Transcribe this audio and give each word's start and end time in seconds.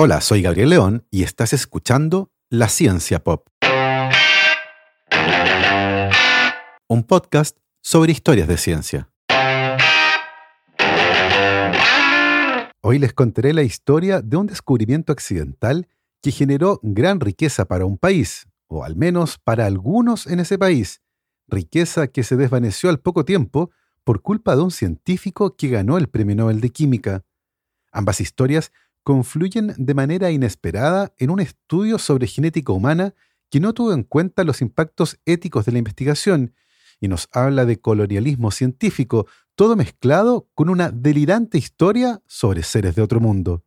Hola, 0.00 0.20
soy 0.20 0.42
Gabriel 0.42 0.70
León 0.70 1.06
y 1.10 1.24
estás 1.24 1.52
escuchando 1.52 2.30
La 2.50 2.68
Ciencia 2.68 3.24
Pop. 3.24 3.48
Un 6.86 7.02
podcast 7.02 7.58
sobre 7.80 8.12
historias 8.12 8.46
de 8.46 8.58
ciencia. 8.58 9.10
Hoy 12.80 13.00
les 13.00 13.12
contaré 13.12 13.52
la 13.52 13.64
historia 13.64 14.22
de 14.22 14.36
un 14.36 14.46
descubrimiento 14.46 15.12
accidental 15.12 15.88
que 16.22 16.30
generó 16.30 16.78
gran 16.84 17.18
riqueza 17.18 17.64
para 17.64 17.84
un 17.84 17.98
país, 17.98 18.46
o 18.68 18.84
al 18.84 18.94
menos 18.94 19.38
para 19.42 19.66
algunos 19.66 20.28
en 20.28 20.38
ese 20.38 20.58
país, 20.58 21.02
riqueza 21.48 22.06
que 22.06 22.22
se 22.22 22.36
desvaneció 22.36 22.88
al 22.88 23.00
poco 23.00 23.24
tiempo 23.24 23.72
por 24.04 24.22
culpa 24.22 24.54
de 24.54 24.62
un 24.62 24.70
científico 24.70 25.56
que 25.56 25.66
ganó 25.66 25.98
el 25.98 26.08
Premio 26.08 26.36
Nobel 26.36 26.60
de 26.60 26.70
Química. 26.70 27.24
Ambas 27.90 28.20
historias 28.20 28.70
confluyen 29.08 29.72
de 29.78 29.94
manera 29.94 30.30
inesperada 30.30 31.14
en 31.16 31.30
un 31.30 31.40
estudio 31.40 31.98
sobre 31.98 32.26
genética 32.26 32.74
humana 32.74 33.14
que 33.48 33.58
no 33.58 33.72
tuvo 33.72 33.94
en 33.94 34.02
cuenta 34.02 34.44
los 34.44 34.60
impactos 34.60 35.18
éticos 35.24 35.64
de 35.64 35.72
la 35.72 35.78
investigación 35.78 36.52
y 37.00 37.08
nos 37.08 37.30
habla 37.32 37.64
de 37.64 37.80
colonialismo 37.80 38.50
científico, 38.50 39.26
todo 39.54 39.76
mezclado 39.76 40.50
con 40.54 40.68
una 40.68 40.90
delirante 40.90 41.56
historia 41.56 42.20
sobre 42.26 42.62
seres 42.62 42.96
de 42.96 43.00
otro 43.00 43.18
mundo. 43.18 43.64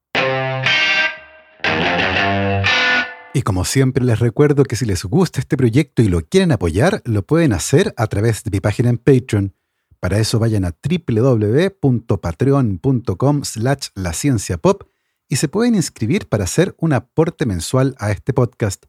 Y 3.33 3.41
como 3.41 3.65
siempre 3.65 4.05
les 4.05 4.19
recuerdo 4.19 4.63
que 4.63 4.75
si 4.75 4.85
les 4.85 5.05
gusta 5.05 5.39
este 5.39 5.57
proyecto 5.57 6.03
y 6.03 6.07
lo 6.07 6.21
quieren 6.21 6.51
apoyar, 6.51 7.01
lo 7.03 7.25
pueden 7.25 7.53
hacer 7.53 7.95
a 7.97 8.05
través 8.05 8.43
de 8.43 8.51
mi 8.51 8.59
página 8.59 8.91
en 8.91 8.99
Patreon. 8.99 9.55
Para 9.99 10.19
eso 10.19 10.37
vayan 10.37 10.65
a 10.65 10.75
www.patreon.com 10.87 13.43
slash 13.43 13.87
la 13.95 14.13
y 15.31 15.37
se 15.37 15.47
pueden 15.47 15.75
inscribir 15.75 16.27
para 16.27 16.43
hacer 16.43 16.75
un 16.77 16.91
aporte 16.91 17.45
mensual 17.45 17.95
a 17.99 18.11
este 18.11 18.33
podcast. 18.33 18.83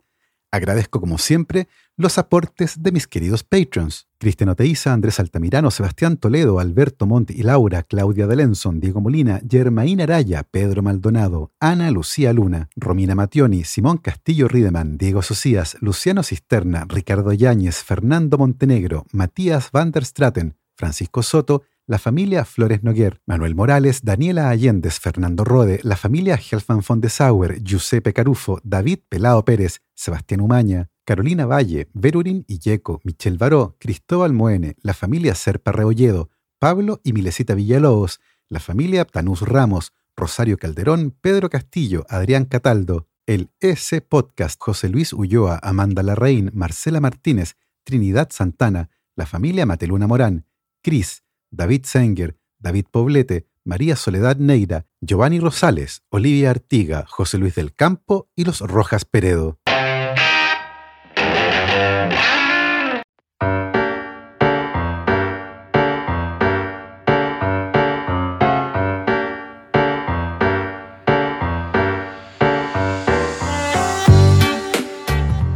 Agradezco 0.51 1.01
como 1.01 1.17
siempre 1.17 1.69
los 1.97 2.19
aportes 2.19 2.83
de 2.83 2.91
mis 2.91 3.07
queridos 3.07 3.45
patrons. 3.45 4.09
Cristian 4.19 4.49
Oteiza, 4.49 4.93
Andrés 4.93 5.21
Altamirano, 5.21 5.71
Sebastián 5.71 6.17
Toledo, 6.17 6.59
Alberto 6.59 7.07
Montt 7.07 7.31
y 7.31 7.45
Laura, 7.45 7.85
Claudia 7.85 8.27
Delenson, 8.27 8.81
Diego 8.81 9.01
Molina, 9.01 9.41
Germaín 9.49 10.01
Araya, 10.01 10.43
Pedro 10.43 10.83
Maldonado, 10.83 11.53
Ana 11.61 11.93
Lucía 11.93 12.33
Luna, 12.33 12.69
Romina 12.75 13.15
Mationi, 13.15 13.63
Simón 13.63 13.99
Castillo 13.99 14.49
Rideman, 14.49 14.99
Diego 14.99 15.23
Socias, 15.23 15.77
Luciano 15.81 16.25
Cisterna, 16.25 16.87
Ricardo 16.89 17.33
Yáñez, 17.33 17.85
Fernando 17.85 18.37
Montenegro, 18.37 19.07
Matías 19.13 19.71
van 19.71 19.93
der 19.93 20.05
Straten, 20.05 20.57
Francisco 20.75 21.23
Soto 21.23 21.63
la 21.87 21.99
familia 21.99 22.45
Flores 22.45 22.83
Noguer, 22.83 23.21
Manuel 23.27 23.55
Morales, 23.55 24.03
Daniela 24.03 24.51
Allendez, 24.51 25.01
Fernando 25.01 25.45
Rode, 25.45 25.81
la 25.83 25.97
familia 25.97 26.37
Helfan 26.37 26.83
von 26.87 27.01
de 27.01 27.09
Sauer, 27.09 27.63
Giuseppe 27.63 28.13
Carufo, 28.13 28.61
David 28.63 29.01
Pelao 29.09 29.45
Pérez, 29.45 29.81
Sebastián 29.95 30.41
Umaña, 30.41 30.91
Carolina 31.05 31.47
Valle, 31.47 31.89
Verurín 31.93 32.45
Illeco, 32.47 33.01
Michel 33.05 33.37
Baró, 33.37 33.77
Cristóbal 33.81 34.33
Moene, 34.33 34.77
la 34.83 34.95
familia 34.95 35.35
Serpa 35.35 35.73
Reolledo, 35.73 36.31
Pablo 36.59 37.01
y 37.03 37.13
Milesita 37.13 37.55
Villalobos, 37.55 38.21
la 38.49 38.61
familia 38.61 39.05
Tanús 39.05 39.43
Ramos, 39.43 39.93
Rosario 40.17 40.59
Calderón, 40.59 41.17
Pedro 41.21 41.51
Castillo, 41.51 42.05
Adrián 42.09 42.45
Cataldo, 42.45 43.09
el 43.27 43.51
S 43.61 44.01
Podcast, 44.03 44.61
José 44.61 44.89
Luis 44.89 45.13
Ulloa, 45.13 45.59
Amanda 45.63 46.03
Larraín, 46.03 46.51
Marcela 46.55 47.01
Martínez, 47.01 47.55
Trinidad 47.85 48.29
Santana, 48.31 48.91
la 49.17 49.27
familia 49.27 49.67
Mateluna 49.67 50.07
Morán, 50.07 50.47
Cris, 50.83 51.25
David 51.53 51.85
Senger, 51.85 52.39
David 52.59 52.87
Poblete, 52.91 53.47
María 53.65 53.95
Soledad 53.95 54.39
Neira, 54.39 54.87
Giovanni 55.03 55.39
Rosales, 55.39 56.03
Olivia 56.09 56.51
Artiga, 56.51 57.05
José 57.07 57.37
Luis 57.37 57.55
del 57.55 57.75
Campo 57.75 58.31
y 58.35 58.45
los 58.45 58.61
Rojas 58.61 59.05
Peredo. 59.05 59.61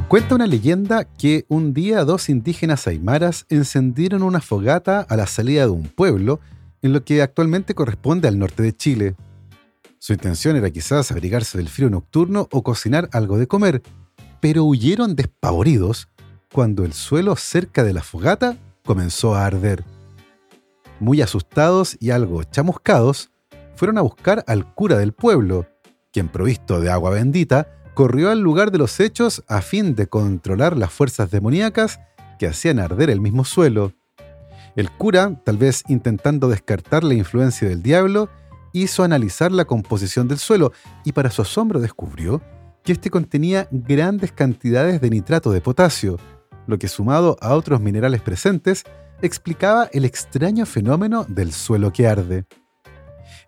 Cuenta 0.08 0.36
una 0.36 0.46
leyenda 0.46 1.02
que 1.02 1.46
un 1.48 1.74
día 1.74 2.04
dos 2.04 2.28
indígenas 2.28 2.86
aymaras 2.86 3.44
encendieron 3.48 4.22
una 4.22 4.40
fogata 4.40 5.00
a 5.00 5.16
la 5.16 5.26
salida 5.26 5.62
de 5.62 5.70
un 5.70 5.88
pueblo 5.88 6.38
en 6.80 6.92
lo 6.92 7.04
que 7.04 7.22
actualmente 7.22 7.74
corresponde 7.74 8.28
al 8.28 8.38
norte 8.38 8.62
de 8.62 8.72
Chile. 8.72 9.16
Su 9.98 10.12
intención 10.12 10.54
era 10.54 10.70
quizás 10.70 11.10
abrigarse 11.10 11.58
del 11.58 11.68
frío 11.68 11.90
nocturno 11.90 12.46
o 12.52 12.62
cocinar 12.62 13.08
algo 13.10 13.36
de 13.36 13.48
comer, 13.48 13.82
pero 14.40 14.62
huyeron 14.62 15.16
despavoridos 15.16 16.08
cuando 16.52 16.84
el 16.84 16.92
suelo 16.92 17.34
cerca 17.34 17.82
de 17.82 17.92
la 17.92 18.04
fogata 18.04 18.56
comenzó 18.84 19.34
a 19.34 19.44
arder. 19.44 19.82
Muy 21.00 21.20
asustados 21.20 21.96
y 21.98 22.10
algo 22.10 22.44
chamuscados, 22.44 23.32
fueron 23.74 23.98
a 23.98 24.02
buscar 24.02 24.44
al 24.46 24.72
cura 24.72 24.98
del 24.98 25.12
pueblo, 25.12 25.66
quien 26.12 26.28
provisto 26.28 26.80
de 26.80 26.90
agua 26.90 27.10
bendita 27.10 27.75
corrió 27.96 28.30
al 28.30 28.40
lugar 28.40 28.72
de 28.72 28.76
los 28.76 29.00
hechos 29.00 29.42
a 29.48 29.62
fin 29.62 29.94
de 29.94 30.06
controlar 30.06 30.76
las 30.76 30.92
fuerzas 30.92 31.30
demoníacas 31.30 31.98
que 32.38 32.46
hacían 32.46 32.78
arder 32.78 33.08
el 33.08 33.22
mismo 33.22 33.46
suelo. 33.46 33.94
El 34.76 34.90
cura, 34.90 35.40
tal 35.44 35.56
vez 35.56 35.82
intentando 35.88 36.50
descartar 36.50 37.04
la 37.04 37.14
influencia 37.14 37.66
del 37.66 37.82
diablo, 37.82 38.28
hizo 38.74 39.02
analizar 39.02 39.50
la 39.50 39.64
composición 39.64 40.28
del 40.28 40.36
suelo 40.36 40.72
y 41.06 41.12
para 41.12 41.30
su 41.30 41.40
asombro 41.40 41.80
descubrió 41.80 42.42
que 42.84 42.92
este 42.92 43.08
contenía 43.08 43.66
grandes 43.70 44.30
cantidades 44.30 45.00
de 45.00 45.08
nitrato 45.08 45.50
de 45.50 45.62
potasio, 45.62 46.18
lo 46.66 46.78
que 46.78 46.88
sumado 46.88 47.38
a 47.40 47.54
otros 47.54 47.80
minerales 47.80 48.20
presentes 48.20 48.84
explicaba 49.22 49.88
el 49.94 50.04
extraño 50.04 50.66
fenómeno 50.66 51.24
del 51.30 51.50
suelo 51.50 51.94
que 51.94 52.06
arde. 52.06 52.44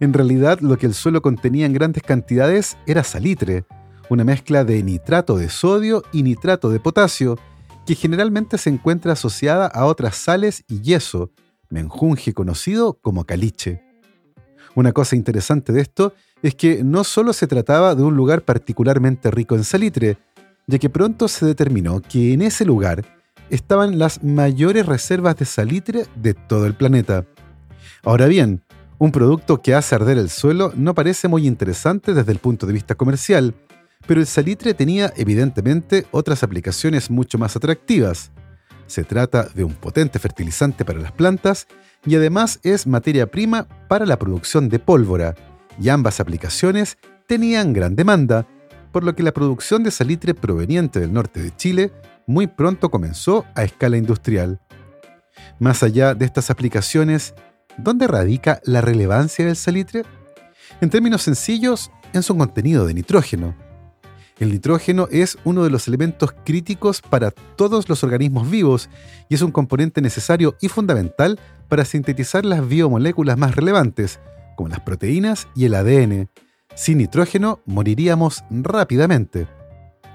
En 0.00 0.14
realidad 0.14 0.60
lo 0.60 0.78
que 0.78 0.86
el 0.86 0.94
suelo 0.94 1.20
contenía 1.20 1.66
en 1.66 1.74
grandes 1.74 2.02
cantidades 2.02 2.78
era 2.86 3.04
salitre, 3.04 3.66
una 4.10 4.24
mezcla 4.24 4.64
de 4.64 4.82
nitrato 4.82 5.36
de 5.36 5.48
sodio 5.48 6.02
y 6.12 6.22
nitrato 6.22 6.70
de 6.70 6.80
potasio, 6.80 7.38
que 7.86 7.94
generalmente 7.94 8.58
se 8.58 8.70
encuentra 8.70 9.12
asociada 9.12 9.66
a 9.66 9.86
otras 9.86 10.16
sales 10.16 10.64
y 10.68 10.80
yeso, 10.80 11.30
menjunje 11.70 12.34
conocido 12.34 12.94
como 13.00 13.24
caliche. 13.24 13.82
Una 14.74 14.92
cosa 14.92 15.16
interesante 15.16 15.72
de 15.72 15.80
esto 15.80 16.14
es 16.42 16.54
que 16.54 16.84
no 16.84 17.04
solo 17.04 17.32
se 17.32 17.46
trataba 17.46 17.94
de 17.94 18.02
un 18.02 18.16
lugar 18.16 18.42
particularmente 18.42 19.30
rico 19.30 19.54
en 19.54 19.64
salitre, 19.64 20.18
ya 20.66 20.78
que 20.78 20.90
pronto 20.90 21.28
se 21.28 21.46
determinó 21.46 22.00
que 22.00 22.32
en 22.32 22.42
ese 22.42 22.64
lugar 22.64 23.04
estaban 23.50 23.98
las 23.98 24.22
mayores 24.22 24.86
reservas 24.86 25.36
de 25.36 25.46
salitre 25.46 26.04
de 26.14 26.34
todo 26.34 26.66
el 26.66 26.74
planeta. 26.74 27.24
Ahora 28.04 28.26
bien, 28.26 28.62
un 28.98 29.12
producto 29.12 29.62
que 29.62 29.74
hace 29.74 29.94
arder 29.94 30.18
el 30.18 30.28
suelo 30.28 30.72
no 30.76 30.94
parece 30.94 31.28
muy 31.28 31.46
interesante 31.46 32.14
desde 32.14 32.32
el 32.32 32.38
punto 32.38 32.66
de 32.66 32.72
vista 32.72 32.94
comercial, 32.94 33.54
pero 34.08 34.20
el 34.20 34.26
salitre 34.26 34.72
tenía 34.72 35.12
evidentemente 35.16 36.06
otras 36.12 36.42
aplicaciones 36.42 37.10
mucho 37.10 37.36
más 37.36 37.54
atractivas. 37.56 38.32
Se 38.86 39.04
trata 39.04 39.44
de 39.54 39.64
un 39.64 39.74
potente 39.74 40.18
fertilizante 40.18 40.86
para 40.86 40.98
las 40.98 41.12
plantas 41.12 41.66
y 42.06 42.16
además 42.16 42.58
es 42.62 42.86
materia 42.86 43.30
prima 43.30 43.68
para 43.86 44.06
la 44.06 44.18
producción 44.18 44.70
de 44.70 44.78
pólvora, 44.78 45.34
y 45.78 45.90
ambas 45.90 46.20
aplicaciones 46.20 46.96
tenían 47.26 47.74
gran 47.74 47.96
demanda, 47.96 48.46
por 48.92 49.04
lo 49.04 49.14
que 49.14 49.22
la 49.22 49.34
producción 49.34 49.82
de 49.82 49.90
salitre 49.90 50.32
proveniente 50.32 51.00
del 51.00 51.12
norte 51.12 51.42
de 51.42 51.54
Chile 51.54 51.92
muy 52.26 52.46
pronto 52.46 52.90
comenzó 52.90 53.44
a 53.54 53.62
escala 53.62 53.98
industrial. 53.98 54.58
Más 55.58 55.82
allá 55.82 56.14
de 56.14 56.24
estas 56.24 56.50
aplicaciones, 56.50 57.34
¿dónde 57.76 58.06
radica 58.06 58.62
la 58.64 58.80
relevancia 58.80 59.44
del 59.44 59.56
salitre? 59.56 60.04
En 60.80 60.88
términos 60.88 61.20
sencillos, 61.20 61.90
en 62.14 62.22
su 62.22 62.34
contenido 62.38 62.86
de 62.86 62.94
nitrógeno. 62.94 63.67
El 64.40 64.52
nitrógeno 64.52 65.08
es 65.10 65.36
uno 65.44 65.64
de 65.64 65.70
los 65.70 65.88
elementos 65.88 66.32
críticos 66.44 67.02
para 67.02 67.32
todos 67.32 67.88
los 67.88 68.04
organismos 68.04 68.48
vivos 68.48 68.88
y 69.28 69.34
es 69.34 69.42
un 69.42 69.50
componente 69.50 70.00
necesario 70.00 70.56
y 70.60 70.68
fundamental 70.68 71.40
para 71.68 71.84
sintetizar 71.84 72.44
las 72.44 72.66
biomoléculas 72.66 73.36
más 73.36 73.56
relevantes, 73.56 74.20
como 74.56 74.68
las 74.68 74.80
proteínas 74.80 75.48
y 75.56 75.64
el 75.64 75.74
ADN. 75.74 76.28
Sin 76.76 76.98
nitrógeno 76.98 77.60
moriríamos 77.66 78.44
rápidamente. 78.50 79.48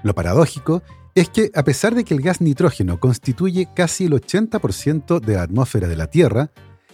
Lo 0.02 0.14
paradójico 0.14 0.82
es 1.14 1.28
que 1.28 1.50
a 1.54 1.62
pesar 1.62 1.94
de 1.94 2.04
que 2.04 2.14
el 2.14 2.22
gas 2.22 2.40
nitrógeno 2.40 2.98
constituye 2.98 3.68
casi 3.74 4.06
el 4.06 4.12
80% 4.12 5.20
de 5.20 5.34
la 5.34 5.42
atmósfera 5.42 5.86
de 5.86 5.96
la 5.96 6.06
Tierra, 6.08 6.50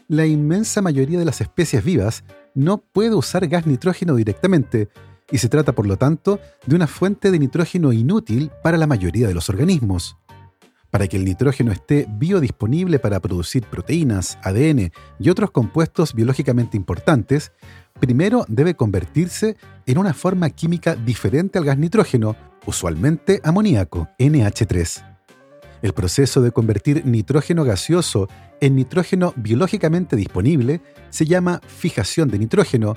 la 0.09 0.27
inmensa 0.27 0.83
mayoría 0.83 1.21
de 1.21 1.25
las 1.25 1.41
especies 1.41 1.85
vivas 1.85 2.25
no 2.55 2.79
puede 2.79 3.15
usar 3.15 3.47
gas 3.47 3.67
nitrógeno 3.67 4.17
directamente, 4.17 4.89
y 5.31 5.39
se 5.39 5.49
trata 5.49 5.73
por 5.73 5.87
lo 5.87 5.97
tanto 5.97 6.41
de 6.67 6.77
una 6.77 6.87
fuente 6.87 7.31
de 7.31 7.39
nitrógeno 7.39 7.93
inútil 7.93 8.51
para 8.63 8.79
la 8.79 8.87
mayoría 8.87 9.29
de 9.29 9.35
los 9.35 9.49
organismos. 9.49 10.17
Para 10.91 11.07
que 11.07 11.17
el 11.17 11.25
nitrógeno 11.25 11.71
esté 11.71 12.07
biodisponible 12.09 12.99
para 12.99 13.21
producir 13.21 13.65
proteínas, 13.65 14.39
ADN 14.43 14.91
y 15.21 15.31
otros 15.31 15.53
compuestos 15.53 16.15
biológicamente 16.15 16.77
importantes, 16.77 17.53
primero 18.01 18.45
debe 18.49 18.75
convertirse 18.75 19.57
en 19.87 19.99
una 19.99 20.15
forma 20.15 20.51
química 20.51 20.97
diferente 20.97 21.59
al 21.59 21.65
gas 21.65 21.79
nitrógeno, 21.79 22.35
usualmente 22.67 23.41
amoníaco, 23.45 24.09
NH3. 24.19 25.11
El 25.83 25.93
proceso 25.95 26.43
de 26.43 26.51
convertir 26.51 27.07
nitrógeno 27.07 27.65
gaseoso 27.65 28.29
en 28.61 28.77
nitrógeno 28.77 29.33
biológicamente 29.37 30.17
disponible 30.17 30.83
se 31.09 31.25
llama 31.25 31.61
fijación 31.67 32.29
de 32.29 32.39
nitrógeno, 32.39 32.97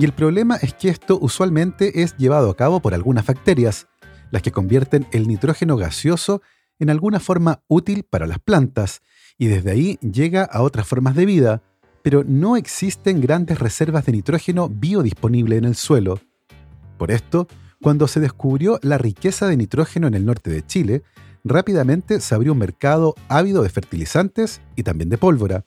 y 0.00 0.04
el 0.06 0.14
problema 0.14 0.56
es 0.56 0.72
que 0.72 0.88
esto 0.88 1.18
usualmente 1.20 2.02
es 2.02 2.16
llevado 2.16 2.48
a 2.48 2.56
cabo 2.56 2.80
por 2.80 2.94
algunas 2.94 3.26
bacterias, 3.26 3.86
las 4.30 4.40
que 4.40 4.50
convierten 4.50 5.06
el 5.12 5.28
nitrógeno 5.28 5.76
gaseoso 5.76 6.40
en 6.78 6.88
alguna 6.88 7.20
forma 7.20 7.62
útil 7.68 8.04
para 8.04 8.26
las 8.26 8.38
plantas, 8.38 9.02
y 9.36 9.48
desde 9.48 9.72
ahí 9.72 9.98
llega 9.98 10.44
a 10.44 10.62
otras 10.62 10.88
formas 10.88 11.14
de 11.16 11.26
vida, 11.26 11.62
pero 12.00 12.24
no 12.26 12.56
existen 12.56 13.20
grandes 13.20 13.58
reservas 13.58 14.06
de 14.06 14.12
nitrógeno 14.12 14.70
biodisponible 14.70 15.58
en 15.58 15.66
el 15.66 15.74
suelo. 15.74 16.18
Por 16.96 17.10
esto, 17.10 17.46
cuando 17.82 18.08
se 18.08 18.20
descubrió 18.20 18.78
la 18.80 18.96
riqueza 18.96 19.48
de 19.48 19.58
nitrógeno 19.58 20.06
en 20.06 20.14
el 20.14 20.24
norte 20.24 20.48
de 20.48 20.64
Chile, 20.64 21.02
rápidamente 21.44 22.20
se 22.20 22.34
abrió 22.34 22.52
un 22.52 22.58
mercado 22.58 23.14
ávido 23.28 23.62
de 23.62 23.68
fertilizantes 23.68 24.62
y 24.76 24.82
también 24.82 25.10
de 25.10 25.18
pólvora. 25.18 25.66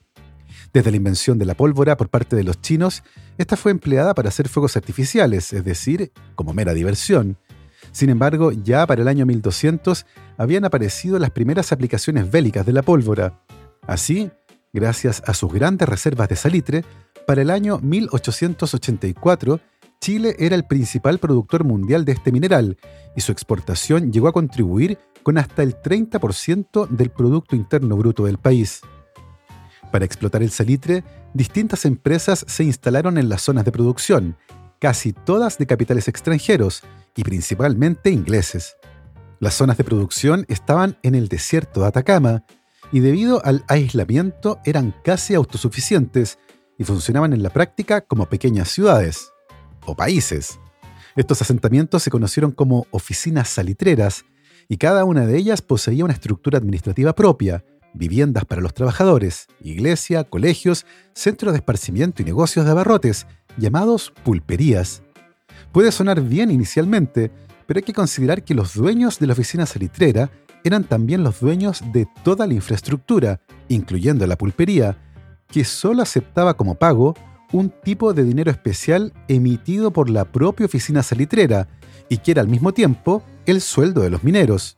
Desde 0.73 0.89
la 0.89 0.97
invención 0.97 1.37
de 1.37 1.45
la 1.45 1.53
pólvora 1.53 1.97
por 1.97 2.09
parte 2.09 2.35
de 2.35 2.43
los 2.43 2.59
chinos, 2.61 3.03
esta 3.37 3.57
fue 3.57 3.71
empleada 3.71 4.13
para 4.13 4.29
hacer 4.29 4.47
fuegos 4.47 4.77
artificiales, 4.77 5.53
es 5.53 5.63
decir, 5.63 6.11
como 6.35 6.53
mera 6.53 6.73
diversión. 6.73 7.37
Sin 7.91 8.09
embargo, 8.09 8.51
ya 8.51 8.85
para 8.87 9.01
el 9.01 9.07
año 9.07 9.25
1200 9.25 10.05
habían 10.37 10.65
aparecido 10.65 11.19
las 11.19 11.31
primeras 11.31 11.71
aplicaciones 11.71 12.29
bélicas 12.31 12.65
de 12.65 12.73
la 12.73 12.81
pólvora. 12.81 13.41
Así, 13.87 14.31
gracias 14.71 15.21
a 15.25 15.33
sus 15.33 15.51
grandes 15.53 15.87
reservas 15.89 16.29
de 16.29 16.35
salitre, 16.35 16.85
para 17.27 17.41
el 17.41 17.49
año 17.49 17.79
1884 17.79 19.59
Chile 20.03 20.35
era 20.37 20.57
el 20.57 20.65
principal 20.65 21.17
productor 21.17 21.63
mundial 21.63 22.03
de 22.03 22.11
este 22.11 22.33
mineral 22.33 22.77
y 23.15 23.21
su 23.21 23.31
exportación 23.31 24.11
llegó 24.11 24.27
a 24.27 24.33
contribuir 24.33 24.97
con 25.23 25.37
hasta 25.37 25.63
el 25.63 25.77
30% 25.77 26.89
del 26.89 27.09
Producto 27.09 27.55
Interno 27.55 27.95
Bruto 27.95 28.25
del 28.25 28.37
país. 28.37 28.81
Para 29.93 30.05
explotar 30.05 30.41
el 30.41 30.49
salitre, 30.49 31.03
distintas 31.35 31.85
empresas 31.85 32.43
se 32.47 32.63
instalaron 32.63 33.19
en 33.19 33.29
las 33.29 33.43
zonas 33.43 33.63
de 33.63 33.71
producción, 33.71 34.35
casi 34.79 35.13
todas 35.13 35.59
de 35.59 35.67
capitales 35.67 36.07
extranjeros 36.07 36.81
y 37.15 37.21
principalmente 37.21 38.09
ingleses. 38.09 38.75
Las 39.39 39.53
zonas 39.53 39.77
de 39.77 39.83
producción 39.83 40.47
estaban 40.49 40.97
en 41.03 41.13
el 41.13 41.27
desierto 41.27 41.81
de 41.81 41.89
Atacama 41.89 42.43
y 42.91 43.01
debido 43.01 43.45
al 43.45 43.63
aislamiento 43.67 44.57
eran 44.65 44.95
casi 45.03 45.35
autosuficientes 45.35 46.39
y 46.79 46.85
funcionaban 46.85 47.31
en 47.31 47.43
la 47.43 47.51
práctica 47.51 48.01
como 48.01 48.25
pequeñas 48.25 48.69
ciudades 48.69 49.31
o 49.85 49.95
países. 49.95 50.59
Estos 51.15 51.39
asentamientos 51.43 52.01
se 52.01 52.09
conocieron 52.09 52.51
como 52.51 52.87
oficinas 52.89 53.47
salitreras 53.47 54.25
y 54.67 54.77
cada 54.77 55.05
una 55.05 55.27
de 55.27 55.37
ellas 55.37 55.61
poseía 55.61 56.03
una 56.03 56.13
estructura 56.13 56.57
administrativa 56.57 57.13
propia, 57.13 57.63
viviendas 57.93 58.45
para 58.45 58.61
los 58.61 58.73
trabajadores, 58.73 59.47
iglesia, 59.61 60.23
colegios, 60.23 60.85
centros 61.13 61.53
de 61.53 61.57
esparcimiento 61.57 62.21
y 62.21 62.25
negocios 62.25 62.65
de 62.65 62.71
abarrotes, 62.71 63.27
llamados 63.57 64.13
pulperías. 64.23 65.03
Puede 65.71 65.91
sonar 65.91 66.21
bien 66.21 66.51
inicialmente, 66.51 67.31
pero 67.65 67.79
hay 67.79 67.83
que 67.83 67.93
considerar 67.93 68.43
que 68.43 68.53
los 68.53 68.73
dueños 68.73 69.19
de 69.19 69.27
la 69.27 69.33
oficina 69.33 69.65
salitrera 69.65 70.29
eran 70.63 70.83
también 70.83 71.23
los 71.23 71.39
dueños 71.39 71.81
de 71.91 72.07
toda 72.23 72.47
la 72.47 72.53
infraestructura, 72.53 73.41
incluyendo 73.67 74.25
la 74.27 74.37
pulpería, 74.37 74.97
que 75.47 75.63
solo 75.63 76.01
aceptaba 76.01 76.55
como 76.55 76.75
pago 76.75 77.15
un 77.51 77.69
tipo 77.69 78.13
de 78.13 78.23
dinero 78.23 78.49
especial 78.49 79.13
emitido 79.27 79.91
por 79.91 80.09
la 80.09 80.25
propia 80.25 80.65
oficina 80.65 81.03
salitrera 81.03 81.67
y 82.09 82.17
que 82.17 82.31
era 82.31 82.41
al 82.41 82.47
mismo 82.47 82.73
tiempo 82.73 83.23
el 83.45 83.61
sueldo 83.61 84.01
de 84.01 84.09
los 84.09 84.23
mineros. 84.23 84.77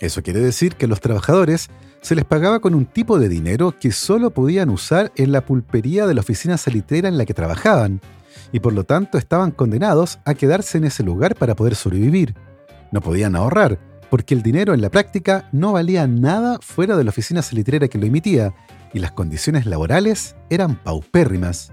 Eso 0.00 0.22
quiere 0.22 0.40
decir 0.40 0.76
que 0.76 0.86
los 0.86 1.00
trabajadores 1.00 1.70
se 2.02 2.14
les 2.14 2.24
pagaba 2.24 2.60
con 2.60 2.74
un 2.74 2.86
tipo 2.86 3.18
de 3.18 3.28
dinero 3.28 3.74
que 3.78 3.92
solo 3.92 4.30
podían 4.30 4.70
usar 4.70 5.10
en 5.16 5.32
la 5.32 5.44
pulpería 5.44 6.06
de 6.06 6.14
la 6.14 6.20
oficina 6.20 6.58
salitrera 6.58 7.08
en 7.08 7.18
la 7.18 7.24
que 7.24 7.34
trabajaban, 7.34 8.00
y 8.52 8.60
por 8.60 8.74
lo 8.74 8.84
tanto 8.84 9.18
estaban 9.18 9.50
condenados 9.50 10.18
a 10.24 10.34
quedarse 10.34 10.78
en 10.78 10.84
ese 10.84 11.02
lugar 11.02 11.34
para 11.34 11.56
poder 11.56 11.74
sobrevivir. 11.74 12.34
No 12.92 13.00
podían 13.00 13.34
ahorrar, 13.34 13.78
porque 14.10 14.34
el 14.34 14.42
dinero 14.42 14.74
en 14.74 14.82
la 14.82 14.90
práctica 14.90 15.48
no 15.52 15.72
valía 15.72 16.06
nada 16.06 16.58
fuera 16.60 16.96
de 16.96 17.04
la 17.04 17.10
oficina 17.10 17.42
salitrera 17.42 17.88
que 17.88 17.98
lo 17.98 18.06
emitía, 18.06 18.54
y 18.92 18.98
las 18.98 19.12
condiciones 19.12 19.66
laborales 19.66 20.36
eran 20.48 20.76
paupérrimas. 20.76 21.72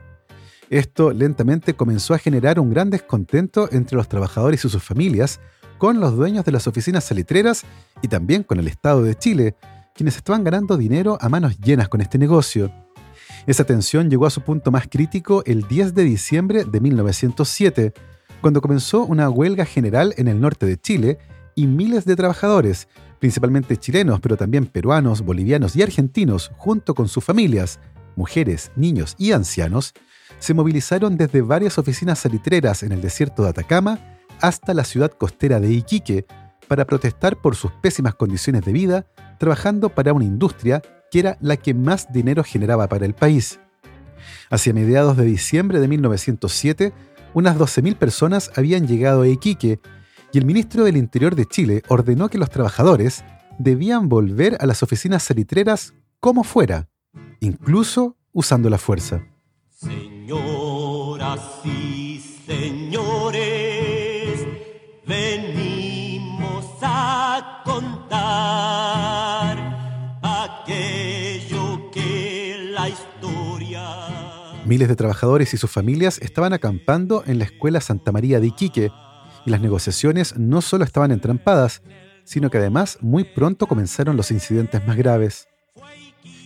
Esto 0.70 1.12
lentamente 1.12 1.76
comenzó 1.76 2.14
a 2.14 2.18
generar 2.18 2.60
un 2.60 2.72
gran 2.72 2.90
descontento 2.90 3.70
entre 3.72 3.98
los 3.98 4.08
trabajadores 4.08 4.66
y 4.66 4.70
sus 4.70 4.82
familias, 4.82 5.40
con 5.78 6.00
los 6.00 6.16
dueños 6.16 6.46
de 6.46 6.52
las 6.52 6.68
oficinas 6.68 7.04
salitreras 7.04 7.64
y 8.02 8.08
también 8.08 8.44
con 8.44 8.60
el 8.60 8.68
Estado 8.68 9.04
de 9.04 9.16
Chile, 9.16 9.56
quienes 9.94 10.16
estaban 10.16 10.44
ganando 10.44 10.78
dinero 10.78 11.18
a 11.22 11.30
manos 11.30 11.58
llenas 11.60 11.90
con 11.90 12.02
este 12.02 12.18
negocio. 12.18 12.72
Esa 13.46 13.64
tensión 13.66 14.10
llegó 14.10 14.26
a 14.26 14.30
su 14.30 14.42
punto 14.42 14.72
más 14.72 14.88
crítico 14.90 15.44
el 15.46 15.68
10 15.68 15.94
de 15.94 16.04
diciembre 16.04 16.64
de 16.64 16.80
1907, 16.80 17.94
cuando 18.42 18.62
comenzó 18.62 19.06
una 19.06 19.30
huelga 19.30 19.66
general 19.66 20.14
en 20.18 20.28
el 20.28 20.40
norte 20.40 20.66
de 20.66 20.78
Chile 20.78 21.18
y 21.56 21.68
miles 21.68 22.06
de 22.06 22.16
trabajadores, 22.16 22.88
principalmente 23.20 23.78
chilenos, 23.78 24.20
pero 24.20 24.38
también 24.38 24.66
peruanos, 24.66 25.22
bolivianos 25.22 25.76
y 25.76 25.82
argentinos, 25.82 26.52
junto 26.58 26.94
con 26.94 27.08
sus 27.08 27.24
familias, 27.24 27.80
mujeres, 28.16 28.72
niños 28.76 29.16
y 29.18 29.32
ancianos, 29.32 29.94
se 30.40 30.54
movilizaron 30.54 31.16
desde 31.16 31.42
varias 31.42 31.78
oficinas 31.78 32.20
salitreras 32.20 32.84
en 32.84 32.92
el 32.92 33.02
desierto 33.02 33.44
de 33.44 33.50
Atacama 33.50 34.00
hasta 34.42 34.74
la 34.74 34.84
ciudad 34.84 35.12
costera 35.12 35.60
de 35.60 35.72
Iquique 35.72 36.26
para 36.68 36.86
protestar 36.86 37.38
por 37.38 37.56
sus 37.56 37.72
pésimas 37.72 38.16
condiciones 38.16 38.64
de 38.64 38.72
vida, 38.72 39.06
trabajando 39.40 39.90
para 39.90 40.14
una 40.14 40.26
industria 40.26 40.82
que 41.12 41.20
era 41.20 41.38
la 41.42 41.58
que 41.58 41.74
más 41.74 42.12
dinero 42.12 42.44
generaba 42.44 42.88
para 42.88 43.06
el 43.06 43.14
país. 43.14 43.60
Hacia 44.50 44.74
mediados 44.74 45.18
de 45.18 45.26
diciembre 45.26 45.80
de 45.80 45.88
1907, 45.88 46.94
unas 47.34 47.58
12.000 47.58 47.96
personas 47.98 48.52
habían 48.56 48.88
llegado 48.88 49.24
a 49.24 49.28
Iquique 49.28 49.80
y 50.32 50.38
el 50.38 50.46
ministro 50.46 50.84
del 50.84 50.98
Interior 50.98 51.36
de 51.36 51.46
Chile 51.46 51.84
ordenó 51.88 52.30
que 52.30 52.38
los 52.38 52.50
trabajadores 52.50 53.24
debían 53.60 54.10
volver 54.10 54.58
a 54.60 54.66
las 54.66 54.82
oficinas 54.84 55.24
salitreras 55.24 55.94
como 56.20 56.44
fuera, 56.44 56.90
incluso 57.40 58.18
usando 58.32 58.70
la 58.70 58.78
fuerza. 58.78 59.24
Señoras 59.70 61.40
y 61.64 62.20
señores, 62.48 63.63
Miles 74.66 74.88
de 74.88 74.96
trabajadores 74.96 75.54
y 75.54 75.58
sus 75.58 75.70
familias 75.70 76.20
estaban 76.22 76.54
acampando 76.54 77.24
en 77.28 77.38
la 77.38 77.44
escuela 77.44 77.82
Santa 77.82 78.14
María 78.14 78.40
de 78.40 78.48
Iquique, 78.48 78.92
y 79.46 79.50
las 79.50 79.60
negociaciones 79.60 80.38
no 80.38 80.62
solo 80.62 80.86
estaban 80.86 81.12
entrampadas, 81.12 81.82
sino 82.24 82.50
que 82.50 82.60
además 82.60 82.98
muy 83.02 83.26
pronto 83.26 83.68
comenzaron 83.68 84.16
los 84.16 84.32
incidentes 84.32 84.86
más 84.88 84.96
graves. 84.96 85.50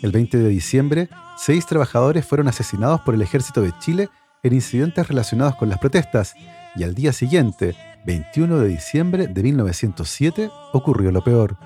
El 0.02 0.12
20 0.12 0.40
de 0.40 0.50
diciembre, 0.50 1.10
seis 1.38 1.68
trabajadores 1.68 2.26
fueron 2.26 2.48
asesinados 2.48 3.02
por 3.02 3.14
el 3.14 3.22
ejército 3.22 3.62
de 3.62 3.74
Chile 3.80 4.10
en 4.42 4.54
incidentes 4.54 5.08
relacionados 5.08 5.56
con 5.56 5.70
las 5.70 5.78
protestas, 5.78 6.34
y 6.76 6.84
al 6.84 6.96
día 6.96 7.14
siguiente, 7.14 7.76
21 8.08 8.58
de 8.58 8.68
diciembre 8.68 9.28
de 9.28 9.44
1907, 9.44 10.50
ocurrió 10.74 11.12
lo 11.12 11.24
peor. 11.24 11.58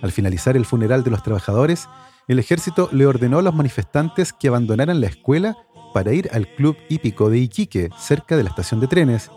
Al 0.00 0.12
finalizar 0.12 0.56
el 0.56 0.64
funeral 0.64 1.04
de 1.04 1.10
los 1.10 1.22
trabajadores, 1.22 1.86
el 2.30 2.38
ejército 2.38 2.88
le 2.92 3.06
ordenó 3.06 3.40
a 3.40 3.42
los 3.42 3.52
manifestantes 3.52 4.32
que 4.32 4.46
abandonaran 4.46 5.00
la 5.00 5.08
escuela 5.08 5.56
para 5.92 6.12
ir 6.12 6.30
al 6.32 6.46
club 6.46 6.76
hípico 6.88 7.28
de 7.28 7.38
Iquique, 7.38 7.90
cerca 7.98 8.36
de 8.36 8.44
la 8.44 8.50
estación 8.50 8.78
de 8.78 8.86
trenes, 8.86 9.32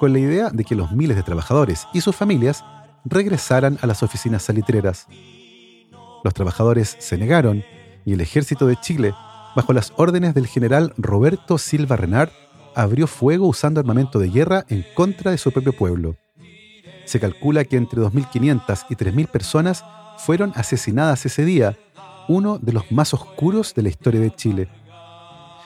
con 0.00 0.12
la 0.12 0.18
idea 0.18 0.50
de 0.50 0.64
que 0.64 0.74
los 0.74 0.90
miles 0.90 1.16
de 1.16 1.22
trabajadores 1.22 1.86
y 1.92 2.00
sus 2.00 2.16
familias 2.16 2.64
regresaran 3.04 3.78
a 3.80 3.86
las 3.86 4.02
oficinas 4.02 4.42
salitreras. 4.42 5.06
Los 6.24 6.34
trabajadores 6.34 6.96
se 6.98 7.16
negaron 7.16 7.62
y 8.04 8.14
el 8.14 8.20
ejército 8.20 8.66
de 8.66 8.74
Chile, 8.74 9.14
bajo 9.54 9.72
las 9.72 9.92
órdenes 9.94 10.34
del 10.34 10.48
general 10.48 10.94
Roberto 10.96 11.58
Silva 11.58 11.94
Renard, 11.94 12.30
abrió 12.74 13.06
fuego 13.06 13.46
usando 13.46 13.78
armamento 13.78 14.18
de 14.18 14.30
guerra 14.30 14.64
en 14.68 14.84
contra 14.94 15.30
de 15.30 15.38
su 15.38 15.52
propio 15.52 15.74
pueblo. 15.74 16.16
Se 17.04 17.20
calcula 17.20 17.64
que 17.64 17.76
entre 17.76 18.00
2.500 18.00 18.86
y 18.90 18.96
3.000 18.96 19.28
personas 19.28 19.84
fueron 20.18 20.52
asesinadas 20.56 21.24
ese 21.24 21.44
día, 21.44 21.78
uno 22.32 22.58
de 22.58 22.72
los 22.72 22.90
más 22.90 23.12
oscuros 23.12 23.74
de 23.74 23.82
la 23.82 23.90
historia 23.90 24.20
de 24.20 24.34
Chile. 24.34 24.68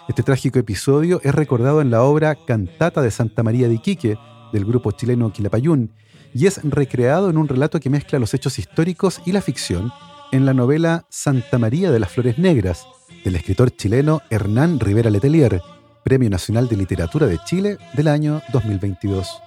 Este 0.08 0.25
trágico 0.25 0.58
episodio 0.58 1.20
es 1.23 1.32
recordado 1.32 1.80
en 1.80 1.90
la 1.90 2.02
obra 2.02 2.35
Cantata 2.35 3.02
de 3.02 3.12
Santa 3.12 3.44
María 3.44 3.68
de 3.68 3.75
Iquique, 3.75 4.18
del 4.52 4.64
grupo 4.64 4.90
chileno 4.90 5.32
Quilapayún 5.32 5.92
y 6.35 6.46
es 6.46 6.61
recreado 6.64 7.30
en 7.30 7.38
un 7.38 7.46
relato 7.46 7.78
que 7.78 7.88
mezcla 7.88 8.18
los 8.18 8.35
hechos 8.35 8.58
históricos 8.58 9.20
y 9.25 9.32
la 9.32 9.42
ficción 9.42 9.92
en 10.32 10.44
la 10.44 10.54
novela 10.54 11.06
Santa 11.08 11.58
María 11.58 11.92
de 11.92 12.00
las 12.00 12.11
Flores 12.11 12.37
Negras, 12.37 12.85
del 13.25 13.37
escritor 13.37 13.70
chileno 13.70 14.20
Hernán 14.30 14.80
Rivera 14.80 15.08
Letelier, 15.08 15.62
Premio 16.04 16.30
Nacional 16.30 16.68
de 16.68 16.76
Literatura 16.76 17.28
de 17.28 17.38
Chile 17.44 17.78
del 17.94 18.08
año 18.08 18.42
2022. 18.52 19.40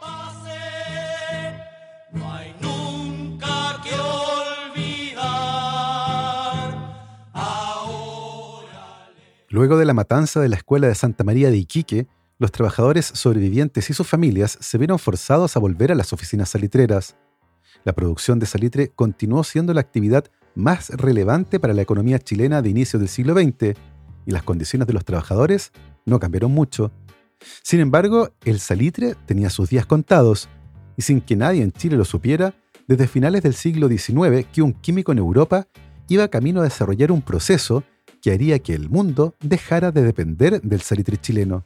Luego 9.52 9.80
de 9.80 9.86
la 9.86 9.96
matanza 9.96 10.40
de 10.40 10.48
la 10.48 10.58
escuela 10.58 10.88
de 10.88 10.94
Santa 10.94 11.24
María 11.24 11.50
de 11.50 11.58
Iquique, 11.58 12.08
los 12.38 12.52
trabajadores 12.52 13.08
sobrevivientes 13.08 13.90
y 13.90 13.94
sus 13.94 14.08
familias 14.08 14.56
se 14.62 14.78
vieron 14.78 15.00
forzados 15.00 15.58
a 15.58 15.60
volver 15.60 15.92
a 15.92 15.96
las 15.96 16.14
oficinas 16.14 16.50
salitreras. 16.50 17.18
La 17.84 17.94
producción 17.94 18.38
de 18.38 18.46
salitre 18.46 18.90
continuó 18.90 19.44
siendo 19.44 19.74
la 19.74 19.82
actividad 19.82 20.26
más 20.54 20.90
relevante 20.90 21.60
para 21.60 21.74
la 21.74 21.82
economía 21.82 22.20
chilena 22.20 22.62
de 22.62 22.70
inicio 22.70 23.00
del 23.00 23.10
siglo 23.10 23.34
XX, 23.34 23.76
y 24.28 24.32
las 24.32 24.44
condiciones 24.44 24.88
de 24.88 24.94
los 24.94 25.04
trabajadores 25.04 25.72
no 26.06 26.20
cambiaron 26.20 26.52
mucho. 26.52 26.92
Sin 27.64 27.80
embargo, 27.80 28.30
el 28.46 28.60
salitre 28.60 29.16
tenía 29.26 29.50
sus 29.50 29.70
días 29.70 29.88
contados, 29.88 30.48
y 30.96 31.02
sin 31.02 31.22
que 31.22 31.36
nadie 31.36 31.64
en 31.64 31.72
Chile 31.72 31.98
lo 31.98 32.06
supiera, 32.06 32.54
desde 32.88 33.08
finales 33.08 33.42
del 33.42 33.56
siglo 33.56 33.88
XIX 33.88 34.46
que 34.54 34.62
un 34.62 34.74
químico 34.74 35.12
en 35.12 35.18
Europa 35.18 35.68
iba 36.08 36.28
camino 36.28 36.62
a 36.62 36.66
desarrollar 36.66 37.12
un 37.12 37.24
proceso 37.24 37.84
que 38.22 38.32
haría 38.32 38.60
que 38.60 38.74
el 38.74 38.90
mundo 38.90 39.36
dejara 39.40 39.92
de 39.92 40.04
depender 40.04 40.62
del 40.62 40.82
salitre 40.82 41.18
chileno. 41.18 41.66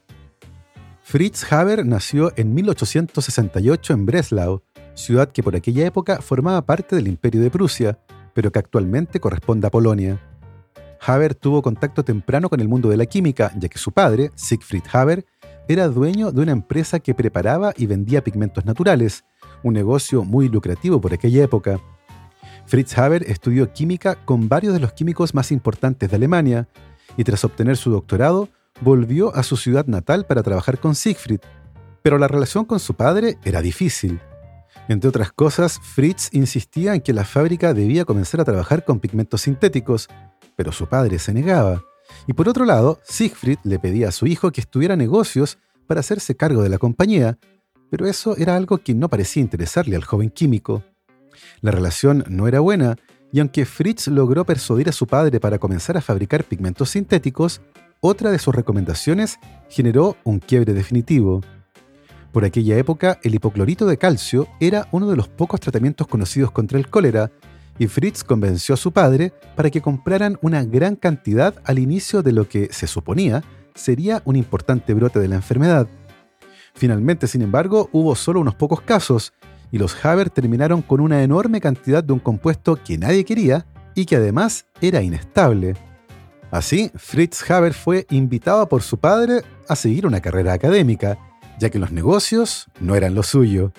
Fritz 1.02 1.52
Haber 1.52 1.86
nació 1.86 2.32
en 2.38 2.54
1868 2.54 3.94
en 3.94 4.06
Breslau, 4.06 4.64
ciudad 4.94 5.32
que 5.32 5.44
por 5.44 5.56
aquella 5.56 5.86
época 5.86 6.22
formaba 6.22 6.66
parte 6.66 6.96
del 6.96 7.08
Imperio 7.08 7.42
de 7.42 7.52
Prusia, 7.52 8.00
pero 8.34 8.52
que 8.52 8.60
actualmente 8.60 9.20
corresponde 9.20 9.68
a 9.68 9.72
Polonia. 9.72 10.20
Haber 11.06 11.36
tuvo 11.36 11.62
contacto 11.62 12.04
temprano 12.04 12.50
con 12.50 12.62
el 12.62 12.70
mundo 12.70 12.90
de 12.90 12.98
la 12.98 13.06
química, 13.06 13.52
ya 13.58 13.68
que 13.68 13.78
su 13.78 13.92
padre, 13.92 14.32
Siegfried 14.36 14.84
Haber, 14.92 15.26
era 15.68 15.88
dueño 15.88 16.32
de 16.32 16.42
una 16.42 16.54
empresa 16.54 17.00
que 17.00 17.14
preparaba 17.14 17.74
y 17.78 17.86
vendía 17.86 18.24
pigmentos 18.24 18.66
naturales, 18.66 19.26
un 19.64 19.74
negocio 19.74 20.24
muy 20.24 20.50
lucrativo 20.50 21.02
por 21.02 21.14
aquella 21.14 21.44
época. 21.44 21.80
Fritz 22.66 22.98
Haber 22.98 23.24
estudió 23.30 23.72
química 23.74 24.16
con 24.26 24.50
varios 24.50 24.74
de 24.74 24.80
los 24.80 24.94
químicos 24.94 25.34
más 25.34 25.52
importantes 25.52 26.10
de 26.10 26.16
Alemania 26.16 26.68
y 27.18 27.24
tras 27.24 27.44
obtener 27.44 27.78
su 27.78 27.92
doctorado 27.92 28.50
volvió 28.82 29.36
a 29.36 29.44
su 29.44 29.58
ciudad 29.58 29.86
natal 29.86 30.26
para 30.26 30.44
trabajar 30.44 30.80
con 30.80 30.96
Siegfried, 30.96 31.42
pero 32.02 32.18
la 32.18 32.28
relación 32.28 32.66
con 32.66 32.80
su 32.80 32.96
padre 32.96 33.38
era 33.44 33.62
difícil. 33.62 34.20
Entre 34.88 35.08
otras 35.08 35.32
cosas, 35.32 35.80
Fritz 35.80 36.30
insistía 36.34 36.94
en 36.94 37.02
que 37.02 37.14
la 37.14 37.24
fábrica 37.24 37.74
debía 37.74 38.06
comenzar 38.06 38.42
a 38.42 38.46
trabajar 38.46 38.84
con 38.84 39.00
pigmentos 39.00 39.42
sintéticos, 39.42 40.10
pero 40.56 40.72
su 40.72 40.88
padre 40.88 41.20
se 41.20 41.34
negaba. 41.34 41.82
Y 42.28 42.34
por 42.34 42.50
otro 42.50 42.66
lado, 42.66 43.00
Siegfried 43.04 43.60
le 43.64 43.80
pedía 43.80 44.10
a 44.10 44.12
su 44.12 44.28
hijo 44.28 44.52
que 44.52 44.62
estudiara 44.62 44.96
negocios 44.96 45.58
para 45.88 46.02
hacerse 46.02 46.36
cargo 46.36 46.64
de 46.64 46.70
la 46.70 46.78
compañía, 46.78 47.38
pero 47.90 48.08
eso 48.08 48.36
era 48.38 48.56
algo 48.56 48.80
que 48.80 48.94
no 48.94 49.10
parecía 49.10 49.42
interesarle 49.42 49.96
al 49.96 50.04
joven 50.04 50.30
químico. 50.30 50.84
La 51.64 51.72
relación 51.72 52.26
no 52.28 52.50
era 52.50 52.60
buena, 52.60 52.98
y 53.32 53.40
aunque 53.40 53.66
Fritz 53.66 54.10
logró 54.10 54.46
persuadir 54.46 54.90
a 54.90 54.92
su 54.92 55.08
padre 55.08 55.40
para 55.40 55.60
comenzar 55.60 55.96
a 55.96 56.02
fabricar 56.02 56.44
pigmentos 56.44 56.90
sintéticos, 56.90 57.62
otra 58.02 58.32
de 58.32 58.38
sus 58.38 58.54
recomendaciones 58.54 59.40
generó 59.70 60.18
un 60.26 60.40
quiebre 60.40 60.74
definitivo. 60.74 61.40
Por 62.34 62.44
aquella 62.44 62.78
época, 62.78 63.18
el 63.24 63.36
hipoclorito 63.36 63.86
de 63.86 63.98
calcio 63.98 64.50
era 64.60 64.90
uno 64.92 65.10
de 65.10 65.16
los 65.16 65.30
pocos 65.30 65.62
tratamientos 65.62 66.06
conocidos 66.06 66.52
contra 66.52 66.78
el 66.78 66.90
cólera, 66.90 67.32
y 67.80 67.88
Fritz 67.88 68.26
convenció 68.26 68.74
a 68.74 68.78
su 68.78 68.92
padre 68.92 69.32
para 69.56 69.70
que 69.70 69.82
compraran 69.82 70.38
una 70.42 70.66
gran 70.66 70.98
cantidad 70.98 71.56
al 71.64 71.80
inicio 71.80 72.24
de 72.24 72.34
lo 72.34 72.50
que 72.50 72.74
se 72.74 72.88
suponía 72.88 73.42
sería 73.74 74.22
un 74.26 74.36
importante 74.36 74.94
brote 74.94 75.20
de 75.20 75.30
la 75.30 75.36
enfermedad. 75.36 75.88
Finalmente, 76.76 77.26
sin 77.28 77.42
embargo, 77.42 77.90
hubo 77.94 78.16
solo 78.16 78.42
unos 78.42 78.56
pocos 78.56 78.82
casos, 78.82 79.32
y 79.74 79.80
los 79.80 80.06
Haber 80.06 80.30
terminaron 80.30 80.84
con 80.84 81.02
una 81.02 81.24
enorme 81.24 81.60
cantidad 81.60 82.04
de 82.04 82.14
un 82.14 82.20
compuesto 82.20 82.76
que 82.76 83.00
nadie 83.00 83.26
quería 83.26 83.66
y 83.96 84.06
que 84.06 84.18
además 84.18 84.68
era 84.82 85.02
inestable. 85.02 85.74
Así, 86.52 86.92
Fritz 86.96 87.50
Haber 87.50 87.74
fue 87.74 88.06
invitado 88.12 88.70
por 88.70 88.84
su 88.84 89.00
padre 89.00 89.42
a 89.68 89.76
seguir 89.76 90.06
una 90.06 90.22
carrera 90.22 90.54
académica, 90.54 91.18
ya 91.60 91.72
que 91.72 91.80
los 91.80 91.92
negocios 91.92 92.68
no 92.80 92.94
eran 92.94 93.16
lo 93.16 93.24
suyo. 93.24 93.74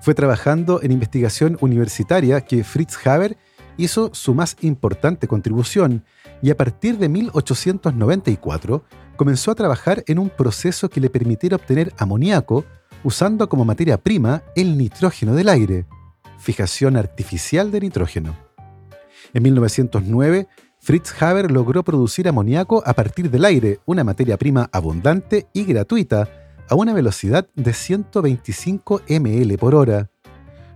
Fue 0.00 0.12
trabajando 0.12 0.82
en 0.82 0.90
investigación 0.90 1.56
universitaria 1.60 2.40
que 2.40 2.64
Fritz 2.64 3.06
Haber 3.06 3.36
hizo 3.76 4.10
su 4.12 4.34
más 4.34 4.56
importante 4.60 5.28
contribución 5.28 6.04
y 6.42 6.50
a 6.50 6.56
partir 6.56 6.98
de 6.98 7.08
1894 7.08 8.84
comenzó 9.16 9.52
a 9.52 9.54
trabajar 9.54 10.02
en 10.08 10.18
un 10.18 10.30
proceso 10.30 10.90
que 10.90 11.00
le 11.00 11.10
permitiera 11.10 11.54
obtener 11.54 11.92
amoníaco 11.96 12.64
usando 13.04 13.48
como 13.48 13.64
materia 13.64 13.98
prima 13.98 14.42
el 14.54 14.76
nitrógeno 14.76 15.34
del 15.34 15.48
aire, 15.48 15.86
fijación 16.38 16.96
artificial 16.96 17.70
de 17.70 17.80
nitrógeno. 17.80 18.36
En 19.32 19.42
1909, 19.42 20.48
Fritz 20.78 21.22
Haber 21.22 21.50
logró 21.50 21.84
producir 21.84 22.28
amoníaco 22.28 22.82
a 22.84 22.92
partir 22.92 23.30
del 23.30 23.44
aire, 23.44 23.78
una 23.86 24.02
materia 24.02 24.36
prima 24.36 24.68
abundante 24.72 25.46
y 25.52 25.64
gratuita, 25.64 26.28
a 26.68 26.74
una 26.74 26.92
velocidad 26.92 27.48
de 27.54 27.72
125 27.72 29.02
ml 29.08 29.58
por 29.58 29.74
hora. 29.74 30.10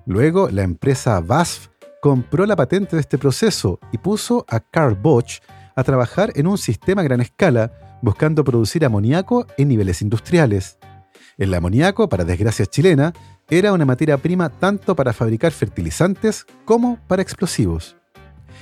Luego, 0.04 0.48
la 0.50 0.62
empresa 0.62 1.20
BASF 1.20 1.68
compró 2.00 2.46
la 2.46 2.54
patente 2.54 2.94
de 2.94 3.00
este 3.00 3.18
proceso 3.18 3.80
y 3.90 3.98
puso 3.98 4.44
a 4.48 4.60
Karl 4.60 4.94
Bosch 4.94 5.40
a 5.74 5.82
trabajar 5.82 6.32
en 6.36 6.46
un 6.46 6.56
sistema 6.56 7.02
a 7.02 7.04
gran 7.04 7.20
escala, 7.20 7.72
buscando 8.00 8.44
producir 8.44 8.84
amoníaco 8.84 9.46
en 9.58 9.68
niveles 9.68 10.02
industriales. 10.02 10.78
El 11.38 11.52
amoníaco, 11.52 12.08
para 12.08 12.24
desgracia 12.24 12.64
chilena, 12.64 13.12
era 13.50 13.72
una 13.72 13.84
materia 13.84 14.16
prima 14.16 14.48
tanto 14.48 14.96
para 14.96 15.12
fabricar 15.12 15.52
fertilizantes 15.52 16.46
como 16.64 16.98
para 17.06 17.22
explosivos. 17.22 17.96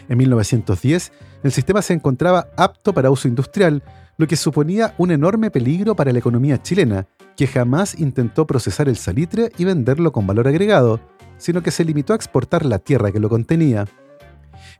En 0.09 0.19
1910, 0.19 1.13
el 1.45 1.53
sistema 1.53 1.83
se 1.83 1.95
encontraba 1.95 2.49
apto 2.57 2.93
para 2.93 3.11
uso 3.11 3.29
industrial, 3.29 3.83
lo 4.17 4.27
que 4.27 4.37
suponía 4.37 4.95
un 4.99 5.13
enorme 5.13 5.51
peligro 5.51 5.95
para 5.95 6.13
la 6.13 6.19
economía 6.19 6.61
chilena, 6.61 7.07
que 7.37 7.47
jamás 7.47 7.99
intentó 7.99 8.47
procesar 8.47 8.89
el 8.89 8.97
salitre 8.97 9.51
y 9.57 9.65
venderlo 9.65 10.13
con 10.13 10.27
valor 10.27 10.49
agregado, 10.49 11.01
sino 11.39 11.63
que 11.63 11.71
se 11.71 11.85
limitó 11.85 12.13
a 12.13 12.17
exportar 12.17 12.65
la 12.65 12.79
tierra 12.79 13.13
que 13.13 13.21
lo 13.21 13.29
contenía. 13.29 13.87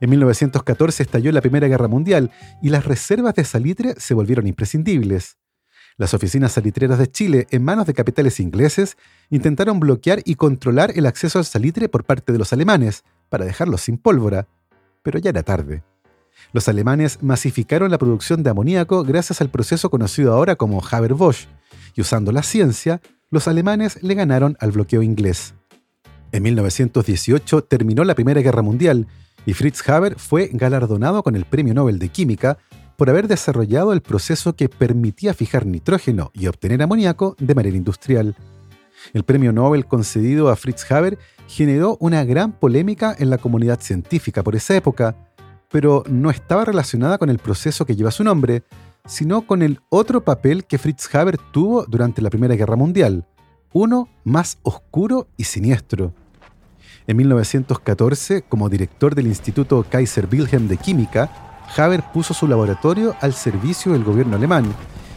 En 0.01 0.09
1914 0.09 1.03
estalló 1.03 1.31
la 1.31 1.41
Primera 1.41 1.67
Guerra 1.67 1.87
Mundial 1.87 2.31
y 2.61 2.69
las 2.69 2.85
reservas 2.85 3.35
de 3.35 3.45
salitre 3.45 3.93
se 3.97 4.13
volvieron 4.13 4.47
imprescindibles. 4.47 5.37
Las 5.97 6.13
oficinas 6.13 6.51
salitreras 6.51 6.99
de 6.99 7.09
Chile, 7.09 7.47
en 7.51 7.63
manos 7.63 7.85
de 7.87 7.93
capitales 7.93 8.41
ingleses, 8.41 8.97
intentaron 9.29 9.79
bloquear 9.79 10.21
y 10.25 10.35
controlar 10.35 10.91
el 10.95 11.05
acceso 11.05 11.39
al 11.39 11.45
salitre 11.45 11.87
por 11.87 12.03
parte 12.03 12.33
de 12.33 12.37
los 12.37 12.51
alemanes, 12.51 13.03
para 13.29 13.45
dejarlos 13.45 13.81
sin 13.81 13.97
pólvora. 13.97 14.47
Pero 15.03 15.19
ya 15.19 15.29
era 15.29 15.43
tarde. 15.43 15.83
Los 16.51 16.67
alemanes 16.67 17.23
masificaron 17.23 17.91
la 17.91 17.97
producción 17.97 18.43
de 18.43 18.49
amoníaco 18.49 19.03
gracias 19.03 19.39
al 19.39 19.49
proceso 19.49 19.89
conocido 19.89 20.33
ahora 20.33 20.57
como 20.57 20.83
Haber-Bosch, 20.83 21.47
y 21.95 22.01
usando 22.01 22.33
la 22.33 22.43
ciencia, 22.43 23.01
los 23.29 23.47
alemanes 23.47 24.03
le 24.03 24.15
ganaron 24.15 24.57
al 24.59 24.71
bloqueo 24.71 25.01
inglés. 25.01 25.53
En 26.33 26.43
1918 26.43 27.63
terminó 27.63 28.03
la 28.03 28.15
Primera 28.15 28.41
Guerra 28.41 28.61
Mundial 28.61 29.07
y 29.45 29.53
Fritz 29.53 29.87
Haber 29.87 30.19
fue 30.19 30.49
galardonado 30.51 31.23
con 31.23 31.37
el 31.37 31.45
Premio 31.45 31.73
Nobel 31.73 31.99
de 31.99 32.09
Química 32.09 32.57
por 32.97 33.09
haber 33.09 33.27
desarrollado 33.27 33.93
el 33.93 34.01
proceso 34.01 34.55
que 34.55 34.69
permitía 34.69 35.33
fijar 35.33 35.65
nitrógeno 35.65 36.31
y 36.33 36.47
obtener 36.47 36.81
amoníaco 36.81 37.35
de 37.39 37.55
manera 37.55 37.75
industrial. 37.75 38.35
El 39.13 39.23
premio 39.23 39.51
Nobel 39.51 39.85
concedido 39.85 40.49
a 40.49 40.55
Fritz 40.55 40.89
Haber 40.91 41.17
generó 41.47 41.97
una 41.99 42.23
gran 42.23 42.53
polémica 42.53 43.15
en 43.17 43.29
la 43.29 43.37
comunidad 43.37 43.79
científica 43.79 44.43
por 44.43 44.55
esa 44.55 44.75
época, 44.75 45.15
pero 45.69 46.03
no 46.09 46.29
estaba 46.29 46.65
relacionada 46.65 47.17
con 47.17 47.29
el 47.29 47.39
proceso 47.39 47.85
que 47.85 47.95
lleva 47.95 48.11
su 48.11 48.23
nombre, 48.23 48.63
sino 49.05 49.45
con 49.45 49.61
el 49.61 49.81
otro 49.89 50.23
papel 50.23 50.65
que 50.65 50.77
Fritz 50.77 51.13
Haber 51.13 51.37
tuvo 51.37 51.85
durante 51.85 52.21
la 52.21 52.29
Primera 52.29 52.55
Guerra 52.55 52.75
Mundial, 52.75 53.27
uno 53.73 54.09
más 54.23 54.57
oscuro 54.63 55.27
y 55.37 55.43
siniestro. 55.43 56.13
En 57.07 57.17
1914, 57.17 58.41
como 58.43 58.69
director 58.69 59.13
del 59.13 59.27
Instituto 59.27 59.85
Kaiser 59.87 60.27
Wilhelm 60.31 60.67
de 60.67 60.77
Química, 60.77 61.29
Haber 61.77 62.03
puso 62.03 62.33
su 62.33 62.47
laboratorio 62.47 63.15
al 63.21 63.33
servicio 63.33 63.91
del 63.93 64.03
gobierno 64.03 64.37
alemán 64.37 64.65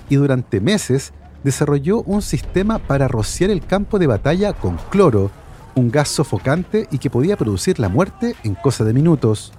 y 0.09 0.17
durante 0.17 0.61
meses 0.61 1.13
desarrolló 1.45 2.03
un 2.03 2.23
sistema 2.23 2.79
para 2.79 3.09
rociar 3.09 3.51
el 3.51 3.65
campo 3.65 3.99
de 3.99 4.07
batalla 4.07 4.53
con 4.53 4.77
cloro, 4.91 5.31
un 5.75 5.91
gas 5.91 6.09
sofocante 6.09 6.89
y 6.91 6.99
que 6.99 7.11
podía 7.11 7.37
producir 7.37 7.79
la 7.79 7.89
muerte 7.89 8.35
en 8.43 8.55
cosa 8.55 8.85
de 8.85 8.93
minutos. 8.93 9.53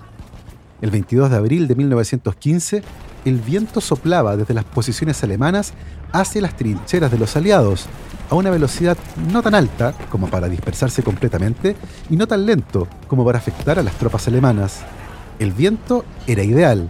El 0.81 0.91
22 0.91 1.29
de 1.29 1.37
abril 1.37 1.67
de 1.67 1.75
1915, 1.75 2.83
el 3.25 3.39
viento 3.39 3.81
soplaba 3.81 4.37
desde 4.37 4.53
las 4.53 4.65
posiciones 4.65 5.23
alemanas 5.23 5.73
hacia 6.11 6.41
las 6.41 6.55
trincheras 6.55 7.11
de 7.11 7.17
los 7.17 7.35
aliados, 7.35 7.87
a 8.29 8.35
una 8.35 8.49
velocidad 8.49 8.97
no 9.31 9.41
tan 9.41 9.55
alta 9.55 9.93
como 10.09 10.29
para 10.29 10.47
dispersarse 10.47 11.03
completamente 11.03 11.75
y 12.09 12.15
no 12.15 12.27
tan 12.27 12.45
lento 12.45 12.87
como 13.07 13.25
para 13.25 13.39
afectar 13.39 13.79
a 13.79 13.83
las 13.83 13.95
tropas 13.95 14.27
alemanas. 14.27 14.81
El 15.39 15.53
viento 15.53 16.03
era 16.27 16.43
ideal, 16.43 16.89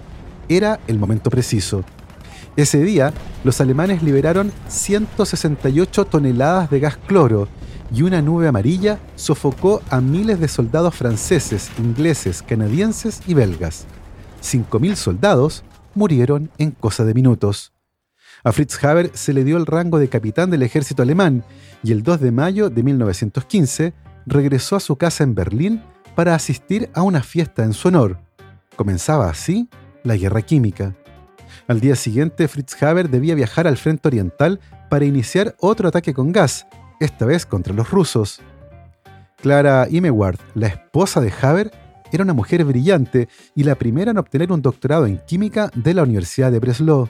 era 0.50 0.80
el 0.88 0.98
momento 0.98 1.30
preciso. 1.30 1.84
Ese 2.56 2.82
día, 2.82 3.14
los 3.44 3.62
alemanes 3.62 4.02
liberaron 4.02 4.52
168 4.68 6.06
toneladas 6.06 6.70
de 6.72 6.80
gas 6.80 6.98
cloro 6.98 7.48
y 7.94 8.02
una 8.02 8.22
nube 8.22 8.48
amarilla 8.48 9.00
sofocó 9.16 9.82
a 9.90 10.02
miles 10.02 10.40
de 10.40 10.48
soldados 10.48 10.96
franceses, 10.96 11.70
ingleses, 11.78 12.42
canadienses 12.42 13.22
y 13.28 13.36
belgas. 13.36 13.86
5.000 14.42 14.96
soldados 14.96 15.64
murieron 15.94 16.50
en 16.58 16.72
cosa 16.72 17.06
de 17.06 17.14
minutos. 17.14 17.72
A 18.44 18.52
Fritz 18.52 18.84
Haber 18.84 19.12
se 19.16 19.34
le 19.34 19.44
dio 19.44 19.58
el 19.58 19.68
rango 19.68 20.00
de 20.00 20.10
capitán 20.10 20.50
del 20.50 20.64
ejército 20.64 21.04
alemán 21.04 21.44
y 21.84 21.92
el 21.92 22.04
2 22.04 22.20
de 22.20 22.32
mayo 22.32 22.70
de 22.70 22.82
1915 22.82 23.94
regresó 24.26 24.76
a 24.76 24.80
su 24.80 24.96
casa 24.96 25.24
en 25.24 25.36
Berlín 25.36 25.84
para 26.16 26.36
asistir 26.36 26.90
a 26.94 27.04
una 27.04 27.22
fiesta 27.22 27.64
en 27.64 27.74
su 27.74 27.90
honor. 27.90 28.29
Comenzaba 28.80 29.30
así 29.30 29.68
la 30.06 30.16
guerra 30.16 30.42
química. 30.42 30.96
Al 31.68 31.82
día 31.82 31.98
siguiente, 31.98 32.48
Fritz 32.48 32.82
Haber 32.82 33.10
debía 33.10 33.36
viajar 33.36 33.68
al 33.68 33.76
frente 33.76 34.08
oriental 34.08 34.62
para 34.90 35.04
iniciar 35.04 35.54
otro 35.60 35.90
ataque 35.90 36.14
con 36.14 36.32
gas, 36.32 36.66
esta 37.02 37.26
vez 37.26 37.46
contra 37.46 37.74
los 37.74 37.92
rusos. 37.92 38.40
Clara 39.36 39.88
Imeward, 39.90 40.40
la 40.56 40.68
esposa 40.68 41.20
de 41.20 41.34
Haber, 41.42 41.74
era 42.14 42.24
una 42.24 42.32
mujer 42.32 42.64
brillante 42.64 43.28
y 43.54 43.64
la 43.64 43.76
primera 43.76 44.12
en 44.12 44.18
obtener 44.18 44.50
un 44.50 44.62
doctorado 44.62 45.08
en 45.08 45.18
química 45.28 45.70
de 45.76 45.94
la 45.94 46.04
Universidad 46.04 46.50
de 46.50 46.60
Breslau. 46.60 47.10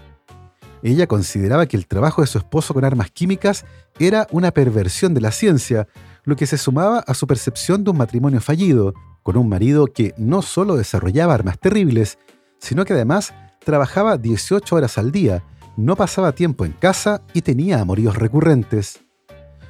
Ella 0.82 1.06
consideraba 1.06 1.68
que 1.68 1.78
el 1.78 1.86
trabajo 1.86 2.22
de 2.22 2.28
su 2.28 2.40
esposo 2.40 2.74
con 2.74 2.84
armas 2.84 3.12
químicas 3.12 3.64
era 4.00 4.26
una 4.32 4.50
perversión 4.50 5.14
de 5.14 5.22
la 5.22 5.30
ciencia, 5.30 5.88
lo 6.24 6.36
que 6.36 6.48
se 6.48 6.58
sumaba 6.58 7.02
a 7.06 7.14
su 7.14 7.28
percepción 7.28 7.84
de 7.84 7.92
un 7.92 7.98
matrimonio 7.98 8.42
fallido, 8.42 8.96
con 9.24 9.38
un 9.38 9.50
marido 9.50 9.88
que 9.88 10.14
no 10.18 10.42
solo 10.42 10.76
desarrollaba 10.76 11.34
armas 11.34 11.60
terribles, 11.60 12.18
sino 12.60 12.86
que 12.86 12.94
además 12.94 13.34
trabajaba 13.64 14.18
18 14.18 14.76
horas 14.76 14.98
al 14.98 15.12
día, 15.12 15.44
no 15.78 15.96
pasaba 15.96 16.34
tiempo 16.34 16.66
en 16.66 16.74
casa 16.74 17.22
y 17.34 17.42
tenía 17.42 17.80
amoríos 17.82 18.18
recurrentes. 18.18 19.00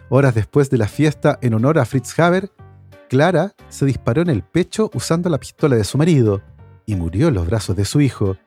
Horas 0.09 0.33
después 0.33 0.69
de 0.69 0.77
la 0.77 0.87
fiesta 0.87 1.37
en 1.41 1.53
honor 1.53 1.77
a 1.77 1.85
Fritz 1.85 2.17
Haber, 2.19 2.51
Clara 3.09 3.53
se 3.69 3.85
disparó 3.85 4.21
en 4.21 4.29
el 4.29 4.43
pecho 4.43 4.89
usando 4.93 5.29
la 5.29 5.39
pistola 5.39 5.75
de 5.75 5.83
su 5.83 5.97
marido 5.97 6.41
y 6.85 6.95
murió 6.95 7.27
en 7.27 7.35
los 7.35 7.45
brazos 7.45 7.75
de 7.75 7.85
su 7.85 8.01
hijo. 8.01 8.37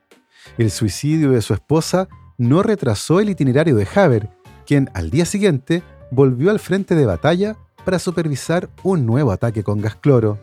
El 0.59 0.71
suicidio 0.71 1.31
de 1.31 1.43
su 1.43 1.55
esposa 1.55 2.09
no 2.39 2.63
retrasó 2.63 3.21
el 3.21 3.31
itinerario 3.31 3.77
de 3.77 3.87
Haber, 3.95 4.31
quien 4.67 4.91
al 4.95 5.11
día 5.11 5.25
siguiente 5.25 5.83
volvió 6.11 6.51
al 6.51 6.59
frente 6.59 6.95
de 6.95 7.07
batalla 7.07 7.57
para 7.85 7.99
supervisar 7.99 8.69
un 8.83 9.07
nuevo 9.07 9.33
ataque 9.33 9.63
con 9.63 9.81
gas 9.81 9.97
cloro. 9.97 10.39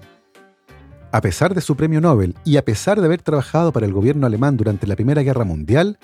A 1.12 1.22
pesar 1.22 1.56
de 1.56 1.62
su 1.62 1.76
premio 1.76 2.02
Nobel 2.02 2.36
y 2.46 2.58
a 2.58 2.66
pesar 2.66 3.00
de 3.00 3.08
haber 3.08 3.24
trabajado 3.24 3.72
para 3.72 3.88
el 3.88 3.94
gobierno 3.94 4.28
alemán 4.28 4.58
durante 4.58 4.86
la 4.86 4.96
Primera 4.96 5.24
Guerra 5.24 5.44
Mundial, 5.44 5.98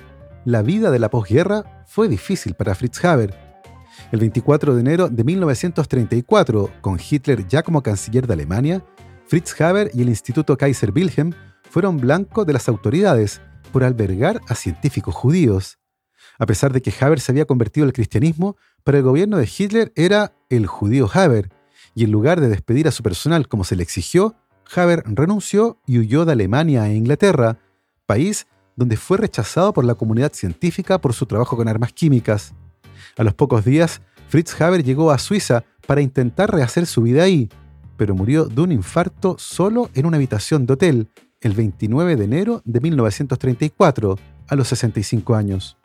la 0.46 0.64
vida 0.64 0.90
de 0.90 0.98
la 0.98 1.12
posguerra 1.12 1.84
fue 1.86 2.08
difícil 2.08 2.56
para 2.56 2.74
Fritz 2.74 3.06
Haber. 3.06 3.38
El 4.12 4.20
24 4.20 4.74
de 4.74 4.82
enero 4.82 5.08
de 5.08 5.24
1934, 5.24 6.72
con 6.82 7.00
Hitler 7.00 7.48
ya 7.48 7.62
como 7.62 7.84
canciller 7.84 8.26
de 8.26 8.34
Alemania, 8.34 8.84
Fritz 9.28 9.62
Haber 9.62 9.92
y 9.94 10.02
el 10.02 10.10
Instituto 10.10 10.58
Kaiser 10.58 10.92
Wilhelm 10.92 11.34
fueron 11.70 11.98
blanco 11.98 12.44
de 12.44 12.54
las 12.54 12.68
autoridades 12.68 13.42
por 13.72 13.84
albergar 13.84 14.42
a 14.48 14.56
científicos 14.56 15.14
judíos. 15.14 15.78
A 16.40 16.48
pesar 16.48 16.74
de 16.74 16.82
que 16.82 16.92
Haber 17.00 17.20
se 17.20 17.32
había 17.32 17.46
convertido 17.46 17.86
al 17.86 17.94
cristianismo, 17.94 18.58
para 18.84 18.98
el 18.98 19.04
gobierno 19.04 19.38
de 19.38 19.48
Hitler 19.56 19.94
era 19.96 20.34
el 20.50 20.66
judío 20.66 21.08
Haber, 21.14 21.52
y 21.94 22.06
en 22.06 22.12
lugar 22.12 22.42
de 22.42 22.50
despedir 22.50 22.88
a 22.88 22.92
su 22.92 23.04
personal 23.04 23.48
como 23.48 23.64
se 23.64 23.76
le 23.76 23.84
exigió, 23.84 24.36
Haber 24.76 25.04
renunció 25.06 25.80
y 25.86 26.00
huyó 26.00 26.26
de 26.26 26.34
Alemania 26.34 26.84
a 26.84 26.94
Inglaterra, 26.94 27.58
país 28.06 28.48
donde 28.76 28.98
fue 28.98 29.18
rechazado 29.18 29.74
por 29.74 29.86
la 29.86 29.96
comunidad 29.96 30.34
científica 30.34 31.00
por 31.00 31.14
su 31.14 31.26
trabajo 31.26 31.56
con 31.56 31.68
armas 31.68 31.94
químicas. 31.94 32.54
A 33.18 33.24
los 33.24 33.34
pocos 33.34 33.64
días, 33.64 34.02
Fritz 34.28 34.60
Haber 34.60 34.84
llegó 34.84 35.12
a 35.12 35.18
Suiza 35.18 35.64
para 35.88 36.02
intentar 36.02 36.52
rehacer 36.52 36.86
su 36.86 37.04
vida 37.04 37.24
ahí, 37.24 37.50
pero 37.98 38.16
murió 38.16 38.46
de 38.46 38.62
un 38.62 38.72
infarto 38.72 39.36
solo 39.40 39.90
en 39.94 40.06
una 40.06 40.18
habitación 40.18 40.66
de 40.66 40.74
hotel 40.74 41.08
el 41.42 41.54
29 41.54 42.16
de 42.16 42.24
enero 42.24 42.62
de 42.66 42.80
1934, 42.80 44.18
a 44.48 44.56
los 44.56 44.68
65 44.68 45.36
años. 45.36 45.78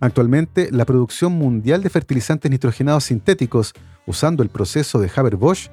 Actualmente, 0.00 0.70
la 0.70 0.84
producción 0.84 1.32
mundial 1.32 1.82
de 1.82 1.90
fertilizantes 1.90 2.50
nitrogenados 2.50 3.04
sintéticos 3.04 3.74
usando 4.06 4.42
el 4.42 4.48
proceso 4.48 4.98
de 4.98 5.10
Haber-Bosch 5.14 5.70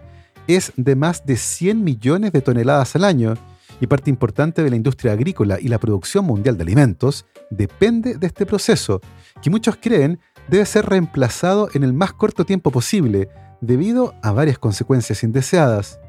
es 0.47 0.71
de 0.75 0.95
más 0.95 1.25
de 1.25 1.35
100 1.35 1.83
millones 1.83 2.31
de 2.31 2.41
toneladas 2.41 2.95
al 2.95 3.03
año 3.03 3.35
y 3.79 3.87
parte 3.87 4.09
importante 4.09 4.63
de 4.63 4.69
la 4.69 4.75
industria 4.75 5.11
agrícola 5.11 5.59
y 5.59 5.67
la 5.67 5.77
producción 5.77 6.25
mundial 6.25 6.57
de 6.57 6.63
alimentos 6.63 7.25
depende 7.49 8.15
de 8.15 8.27
este 8.27 8.45
proceso, 8.45 9.01
que 9.41 9.49
muchos 9.49 9.77
creen 9.79 10.19
debe 10.47 10.65
ser 10.65 10.85
reemplazado 10.85 11.69
en 11.73 11.83
el 11.83 11.93
más 11.93 12.13
corto 12.13 12.45
tiempo 12.45 12.71
posible 12.71 13.29
debido 13.61 14.15
a 14.21 14.31
varias 14.31 14.57
consecuencias 14.57 15.23
indeseadas. 15.23 15.99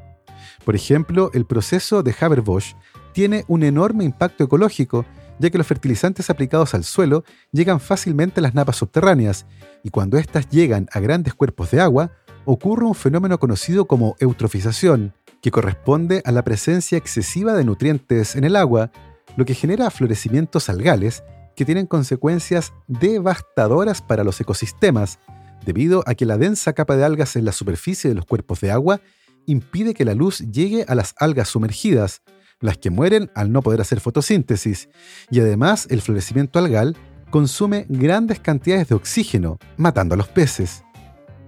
Por 0.65 0.75
ejemplo, 0.75 1.31
el 1.33 1.45
proceso 1.45 2.03
de 2.03 2.15
Haber-Bosch 2.19 2.75
tiene 3.13 3.43
un 3.47 3.63
enorme 3.63 4.03
impacto 4.03 4.43
ecológico, 4.43 5.05
ya 5.39 5.49
que 5.49 5.57
los 5.57 5.67
fertilizantes 5.67 6.29
aplicados 6.29 6.73
al 6.73 6.83
suelo 6.83 7.23
llegan 7.51 7.79
fácilmente 7.79 8.39
a 8.39 8.43
las 8.43 8.53
napas 8.53 8.77
subterráneas, 8.77 9.45
y 9.83 9.89
cuando 9.89 10.17
éstas 10.17 10.49
llegan 10.49 10.87
a 10.91 10.99
grandes 10.99 11.33
cuerpos 11.33 11.71
de 11.71 11.81
agua, 11.81 12.11
ocurre 12.51 12.83
un 12.85 12.95
fenómeno 12.95 13.39
conocido 13.39 13.85
como 13.85 14.15
eutrofización, 14.19 15.13
que 15.39 15.51
corresponde 15.51 16.23
a 16.25 16.31
la 16.31 16.43
presencia 16.43 16.97
excesiva 16.97 17.53
de 17.53 17.63
nutrientes 17.63 18.35
en 18.35 18.43
el 18.43 18.55
agua, 18.55 18.91
lo 19.37 19.45
que 19.45 19.53
genera 19.53 19.91
florecimientos 19.91 20.67
algales 20.67 21.23
que 21.55 21.63
tienen 21.63 21.85
consecuencias 21.85 22.73
devastadoras 22.87 24.01
para 24.01 24.23
los 24.23 24.41
ecosistemas, 24.41 25.19
debido 25.63 26.03
a 26.07 26.15
que 26.15 26.25
la 26.25 26.39
densa 26.39 26.73
capa 26.73 26.97
de 26.97 27.05
algas 27.05 27.35
en 27.35 27.45
la 27.45 27.51
superficie 27.51 28.09
de 28.09 28.15
los 28.15 28.25
cuerpos 28.25 28.61
de 28.61 28.71
agua 28.71 28.99
impide 29.45 29.93
que 29.93 30.03
la 30.05 30.15
luz 30.15 30.39
llegue 30.39 30.85
a 30.87 30.95
las 30.95 31.13
algas 31.17 31.49
sumergidas, 31.49 32.23
las 32.61 32.79
que 32.79 32.89
mueren 32.89 33.29
al 33.35 33.51
no 33.51 33.61
poder 33.61 33.79
hacer 33.79 33.99
fotosíntesis, 33.99 34.89
y 35.29 35.39
además 35.39 35.85
el 35.91 36.01
florecimiento 36.01 36.57
algal 36.57 36.97
consume 37.29 37.85
grandes 37.89 38.39
cantidades 38.39 38.87
de 38.87 38.95
oxígeno, 38.95 39.59
matando 39.77 40.15
a 40.15 40.17
los 40.17 40.29
peces. 40.29 40.83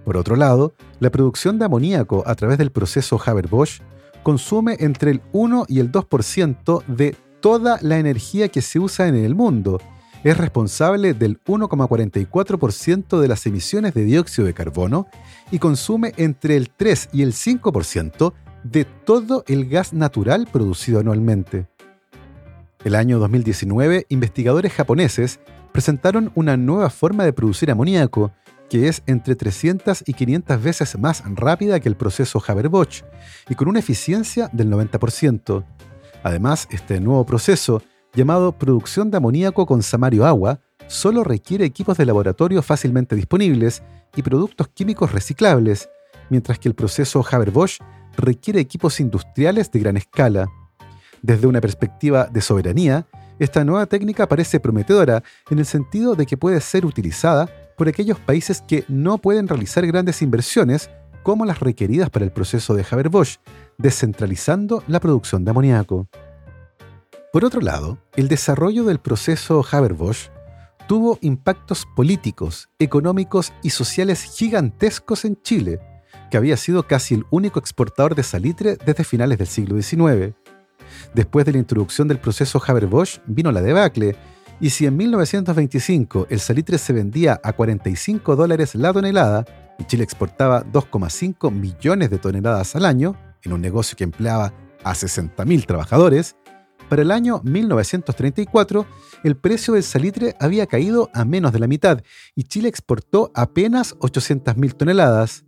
Por 0.06 0.18
otro 0.18 0.36
lado, 0.36 0.74
la 1.00 1.12
producción 1.12 1.60
de 1.60 1.66
amoníaco 1.66 2.24
a 2.26 2.36
través 2.36 2.58
del 2.58 2.72
proceso 2.72 3.22
Haber-Bosch 3.24 3.82
consume 4.24 4.78
entre 4.80 5.12
el 5.12 5.22
1 5.32 5.66
y 5.68 5.80
el 5.80 5.92
2% 5.92 6.84
de 6.86 7.16
toda 7.40 7.80
la 7.82 7.98
energía 7.98 8.50
que 8.50 8.62
se 8.62 8.80
usa 8.80 9.08
en 9.08 9.16
el 9.16 9.36
mundo. 9.36 9.80
Es 10.24 10.38
responsable 10.38 11.14
del 11.16 11.44
1,44% 11.44 13.20
de 13.20 13.28
las 13.28 13.46
emisiones 13.48 13.94
de 13.96 14.04
dióxido 14.04 14.46
de 14.46 14.54
carbono 14.54 15.08
y 15.52 15.58
consume 15.58 16.14
entre 16.18 16.56
el 16.56 16.70
3 16.70 17.10
y 17.12 17.24
el 17.24 17.34
5% 17.34 18.34
de 18.64 18.86
todo 18.86 19.44
el 19.48 19.68
gas 19.68 19.94
natural 19.94 20.48
producido 20.52 21.00
anualmente. 21.00 21.68
El 22.84 22.96
año 22.96 23.20
2019, 23.20 24.06
investigadores 24.10 24.74
japoneses 24.74 25.40
presentaron 25.72 26.32
una 26.36 26.58
nueva 26.58 26.90
forma 26.90 27.24
de 27.24 27.34
producir 27.34 27.72
amoníaco 27.72 28.32
que 28.72 28.88
es 28.88 29.04
entre 29.06 29.36
300 29.36 30.06
y 30.08 30.14
500 30.14 30.64
veces 30.64 30.98
más 30.98 31.24
rápida 31.26 31.82
que 31.82 31.90
el 31.90 31.98
proceso 31.98 32.42
Haber-Bosch 32.48 33.04
y 33.50 33.56
con 33.56 33.68
una 33.68 33.80
eficiencia 33.80 34.50
del 34.54 34.70
90%. 34.72 35.66
Además, 36.24 36.70
este 36.72 37.02
nuevo 37.02 37.26
proceso, 37.26 37.84
llamado 38.14 38.58
producción 38.58 39.12
de 39.12 39.18
amoníaco 39.18 39.66
con 39.66 39.84
samario 39.84 40.26
agua, 40.26 40.62
solo 40.88 41.26
requiere 41.26 41.66
equipos 41.66 41.98
de 41.98 42.06
laboratorio 42.06 42.62
fácilmente 42.62 43.14
disponibles 43.14 43.84
y 44.16 44.22
productos 44.22 44.70
químicos 44.70 45.12
reciclables, 45.12 45.90
mientras 46.30 46.58
que 46.58 46.70
el 46.70 46.74
proceso 46.74 47.26
Haber-Bosch 47.30 47.82
requiere 48.16 48.62
equipos 48.62 49.02
industriales 49.02 49.70
de 49.70 49.80
gran 49.82 49.98
escala. 49.98 50.48
Desde 51.22 51.46
una 51.46 51.60
perspectiva 51.60 52.30
de 52.32 52.40
soberanía, 52.40 53.06
esta 53.38 53.66
nueva 53.66 53.86
técnica 53.88 54.30
parece 54.30 54.62
prometedora 54.62 55.24
en 55.50 55.60
el 55.60 55.66
sentido 55.66 56.16
de 56.16 56.26
que 56.26 56.38
puede 56.38 56.62
ser 56.62 56.86
utilizada 56.86 57.50
por 57.78 57.88
aquellos 57.88 58.20
países 58.20 58.62
que 58.62 58.86
no 58.88 59.18
pueden 59.18 59.48
realizar 59.48 59.86
grandes 59.86 60.22
inversiones 60.22 60.90
como 61.24 61.46
las 61.46 61.60
requeridas 61.60 62.10
para 62.10 62.26
el 62.26 62.32
proceso 62.32 62.74
de 62.74 62.86
Haber-Bosch, 62.90 63.38
descentralizando 63.78 64.84
la 64.88 65.00
producción 65.00 65.46
de 65.46 65.52
amoníaco. 65.52 66.08
Por 67.32 67.46
otro 67.46 67.62
lado, 67.62 67.98
el 68.16 68.28
desarrollo 68.28 68.84
del 68.84 69.00
proceso 69.00 69.66
Haber-Bosch 69.70 70.30
tuvo 70.88 71.18
impactos 71.22 71.88
políticos, 71.96 72.70
económicos 72.78 73.54
y 73.64 73.70
sociales 73.70 74.24
gigantescos 74.24 75.24
en 75.24 75.42
Chile, 75.42 75.80
que 76.30 76.38
había 76.38 76.58
sido 76.58 76.84
casi 76.84 77.16
el 77.16 77.26
único 77.30 77.60
exportador 77.60 78.16
de 78.16 78.24
salitre 78.24 78.78
desde 78.86 79.04
finales 79.04 79.38
del 79.38 79.48
siglo 79.48 79.82
XIX. 79.82 80.36
Después 81.14 81.46
de 81.46 81.54
la 81.54 81.60
introducción 81.60 82.08
del 82.08 82.20
proceso 82.20 82.62
Haber-Bosch 82.66 83.22
vino 83.26 83.52
la 83.52 83.62
debacle, 83.62 84.16
Y 84.62 84.70
si 84.70 84.86
en 84.86 84.96
1925 84.96 86.28
el 86.30 86.40
salitre 86.40 86.78
se 86.78 86.94
vendía 86.94 87.42
a 87.44 87.52
45 87.52 88.36
dólares 88.36 88.76
la 88.76 88.94
tonelada 88.94 89.44
y 89.80 89.86
Chile 89.86 90.04
exportaba 90.04 90.64
2,5 90.64 91.52
millones 91.52 92.12
de 92.12 92.20
toneladas 92.20 92.76
al 92.76 92.86
año, 92.86 93.16
en 93.42 93.54
un 93.54 93.62
negocio 93.62 93.98
que 93.98 94.04
empleaba 94.04 94.54
a 94.84 94.94
60.000 94.94 95.66
trabajadores, 95.66 96.36
para 96.90 97.02
el 97.02 97.10
año 97.10 97.42
1934 97.44 98.86
el 99.24 99.36
precio 99.36 99.74
del 99.74 99.82
salitre 99.82 100.36
había 100.40 100.68
caído 100.68 101.10
a 101.12 101.26
menos 101.26 101.54
de 101.54 101.60
la 101.60 101.68
mitad 101.68 102.04
y 102.36 102.44
Chile 102.44 102.70
exportó 102.70 103.32
apenas 103.34 103.96
800.000 103.98 104.78
toneladas. 104.78 105.44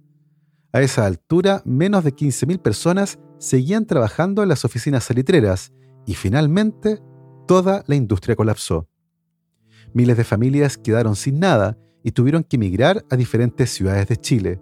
A 0.71 0.81
esa 0.81 1.05
altura, 1.05 1.61
menos 1.65 2.03
de 2.03 2.15
15.000 2.15 2.59
personas 2.59 3.19
seguían 3.37 3.85
trabajando 3.85 4.41
en 4.41 4.49
las 4.49 4.65
oficinas 4.65 5.03
salitreras 5.03 5.71
y 6.07 6.15
finalmente 6.15 6.99
toda 7.45 7.83
la 7.85 7.93
industria 7.93 8.35
colapsó. 8.35 8.87
Miles 9.93 10.17
de 10.17 10.23
familias 10.23 10.77
quedaron 10.77 11.15
sin 11.15 11.39
nada 11.39 11.77
y 12.03 12.11
tuvieron 12.11 12.43
que 12.43 12.57
emigrar 12.57 13.05
a 13.09 13.15
diferentes 13.15 13.69
ciudades 13.69 14.07
de 14.07 14.17
Chile. 14.17 14.61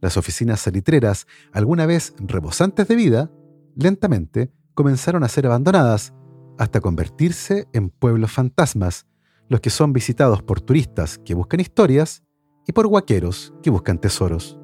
Las 0.00 0.16
oficinas 0.16 0.60
salitreras, 0.60 1.26
alguna 1.52 1.86
vez 1.86 2.14
rebosantes 2.18 2.88
de 2.88 2.94
vida, 2.94 3.30
lentamente 3.74 4.52
comenzaron 4.74 5.24
a 5.24 5.28
ser 5.28 5.46
abandonadas 5.46 6.12
hasta 6.58 6.80
convertirse 6.80 7.68
en 7.72 7.90
pueblos 7.90 8.32
fantasmas, 8.32 9.06
los 9.48 9.60
que 9.60 9.70
son 9.70 9.92
visitados 9.92 10.42
por 10.42 10.60
turistas 10.60 11.18
que 11.18 11.34
buscan 11.34 11.60
historias 11.60 12.22
y 12.66 12.72
por 12.72 12.86
guaqueros 12.86 13.52
que 13.62 13.70
buscan 13.70 13.98
tesoros. 13.98 14.58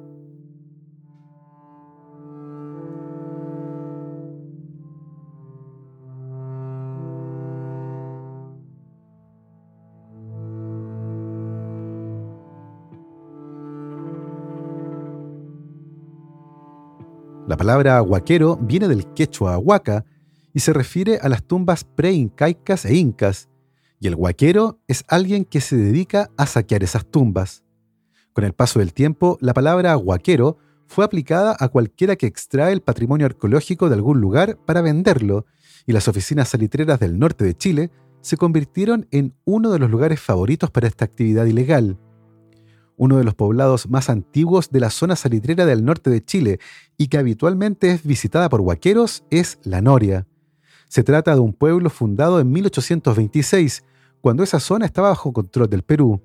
La 17.51 17.57
palabra 17.57 18.01
huaquero 18.01 18.55
viene 18.55 18.87
del 18.87 19.07
quechua 19.07 19.57
huaca 19.57 20.05
y 20.53 20.61
se 20.61 20.71
refiere 20.71 21.17
a 21.21 21.27
las 21.27 21.43
tumbas 21.43 21.83
pre-incaicas 21.83 22.85
e 22.85 22.95
incas, 22.95 23.49
y 23.99 24.07
el 24.07 24.15
huaquero 24.15 24.79
es 24.87 25.03
alguien 25.09 25.43
que 25.43 25.59
se 25.59 25.75
dedica 25.75 26.31
a 26.37 26.45
saquear 26.45 26.81
esas 26.81 27.05
tumbas. 27.05 27.65
Con 28.31 28.45
el 28.45 28.53
paso 28.53 28.79
del 28.79 28.93
tiempo, 28.93 29.37
la 29.41 29.53
palabra 29.53 29.97
huaquero 29.97 30.59
fue 30.87 31.03
aplicada 31.03 31.57
a 31.59 31.67
cualquiera 31.67 32.15
que 32.15 32.25
extrae 32.25 32.71
el 32.71 32.79
patrimonio 32.79 33.25
arqueológico 33.25 33.89
de 33.89 33.95
algún 33.95 34.21
lugar 34.21 34.57
para 34.65 34.79
venderlo, 34.79 35.45
y 35.85 35.91
las 35.91 36.07
oficinas 36.07 36.47
salitreras 36.47 37.01
del 37.01 37.19
norte 37.19 37.43
de 37.43 37.53
Chile 37.53 37.91
se 38.21 38.37
convirtieron 38.37 39.09
en 39.11 39.35
uno 39.43 39.71
de 39.71 39.79
los 39.79 39.91
lugares 39.91 40.21
favoritos 40.21 40.71
para 40.71 40.87
esta 40.87 41.03
actividad 41.03 41.43
ilegal 41.47 41.99
uno 43.01 43.17
de 43.17 43.23
los 43.23 43.33
poblados 43.33 43.89
más 43.89 44.11
antiguos 44.11 44.69
de 44.69 44.79
la 44.79 44.91
zona 44.91 45.15
salitrera 45.15 45.65
del 45.65 45.83
norte 45.83 46.11
de 46.11 46.23
Chile 46.23 46.59
y 46.99 47.07
que 47.07 47.17
habitualmente 47.17 47.89
es 47.89 48.03
visitada 48.03 48.47
por 48.47 48.61
huaqueros, 48.61 49.23
es 49.31 49.57
La 49.63 49.81
Noria. 49.81 50.27
Se 50.87 51.01
trata 51.01 51.33
de 51.33 51.39
un 51.39 51.53
pueblo 51.53 51.89
fundado 51.89 52.39
en 52.39 52.51
1826, 52.51 53.83
cuando 54.21 54.43
esa 54.43 54.59
zona 54.59 54.85
estaba 54.85 55.09
bajo 55.09 55.33
control 55.33 55.67
del 55.67 55.81
Perú. 55.81 56.21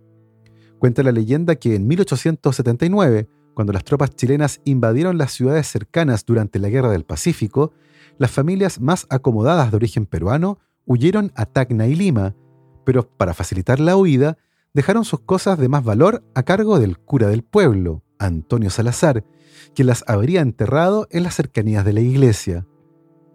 Cuenta 0.78 1.02
la 1.02 1.12
leyenda 1.12 1.56
que 1.56 1.76
en 1.76 1.86
1879, 1.86 3.26
cuando 3.54 3.72
las 3.72 3.82
tropas 3.82 4.10
chilenas 4.10 4.60
invadieron 4.66 5.16
las 5.16 5.32
ciudades 5.32 5.66
cercanas 5.68 6.26
durante 6.26 6.58
la 6.58 6.68
Guerra 6.68 6.90
del 6.90 7.04
Pacífico, 7.04 7.72
las 8.18 8.30
familias 8.30 8.82
más 8.82 9.06
acomodadas 9.08 9.70
de 9.70 9.78
origen 9.78 10.04
peruano 10.04 10.58
huyeron 10.84 11.32
a 11.36 11.46
Tacna 11.46 11.86
y 11.86 11.94
Lima, 11.94 12.34
pero 12.84 13.08
para 13.08 13.32
facilitar 13.32 13.80
la 13.80 13.96
huida, 13.96 14.36
dejaron 14.76 15.06
sus 15.06 15.20
cosas 15.20 15.58
de 15.58 15.70
más 15.70 15.82
valor 15.82 16.22
a 16.34 16.42
cargo 16.42 16.78
del 16.78 16.98
cura 16.98 17.28
del 17.28 17.42
pueblo, 17.42 18.02
Antonio 18.18 18.68
Salazar, 18.68 19.24
quien 19.74 19.86
las 19.86 20.04
habría 20.06 20.42
enterrado 20.42 21.08
en 21.10 21.22
las 21.22 21.34
cercanías 21.34 21.82
de 21.86 21.94
la 21.94 22.00
iglesia. 22.00 22.66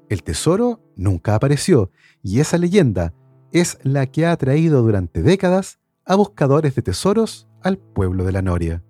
El 0.08 0.22
tesoro 0.22 0.84
nunca 0.96 1.34
apareció, 1.34 1.90
y 2.22 2.42
esa 2.42 2.60
leyenda 2.60 3.16
es 3.52 3.80
la 3.82 4.06
que 4.06 4.28
ha 4.28 4.34
atraído 4.34 4.84
durante 4.84 5.24
décadas 5.24 5.80
a 6.06 6.14
buscadores 6.14 6.76
de 6.76 6.84
tesoros 6.84 7.48
al 7.64 7.80
pueblo 7.80 8.24
de 8.24 8.34
la 8.34 8.44
Noria. 8.44 8.84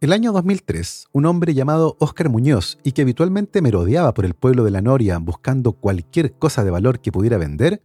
El 0.00 0.10
año 0.14 0.32
2003, 0.32 1.08
un 1.12 1.26
hombre 1.26 1.52
llamado 1.52 1.98
Óscar 2.00 2.30
Muñoz 2.30 2.78
y 2.82 2.92
que 2.92 3.02
habitualmente 3.02 3.60
merodeaba 3.60 4.14
por 4.14 4.24
el 4.24 4.32
pueblo 4.32 4.64
de 4.64 4.70
la 4.70 4.80
Noria 4.80 5.18
buscando 5.18 5.72
cualquier 5.72 6.32
cosa 6.38 6.64
de 6.64 6.70
valor 6.70 7.00
que 7.00 7.12
pudiera 7.12 7.36
vender, 7.36 7.82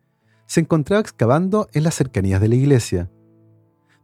se 0.50 0.62
encontraba 0.62 1.00
excavando 1.00 1.70
en 1.74 1.84
las 1.84 1.94
cercanías 1.94 2.42
de 2.42 2.48
la 2.48 2.56
iglesia. 2.56 3.12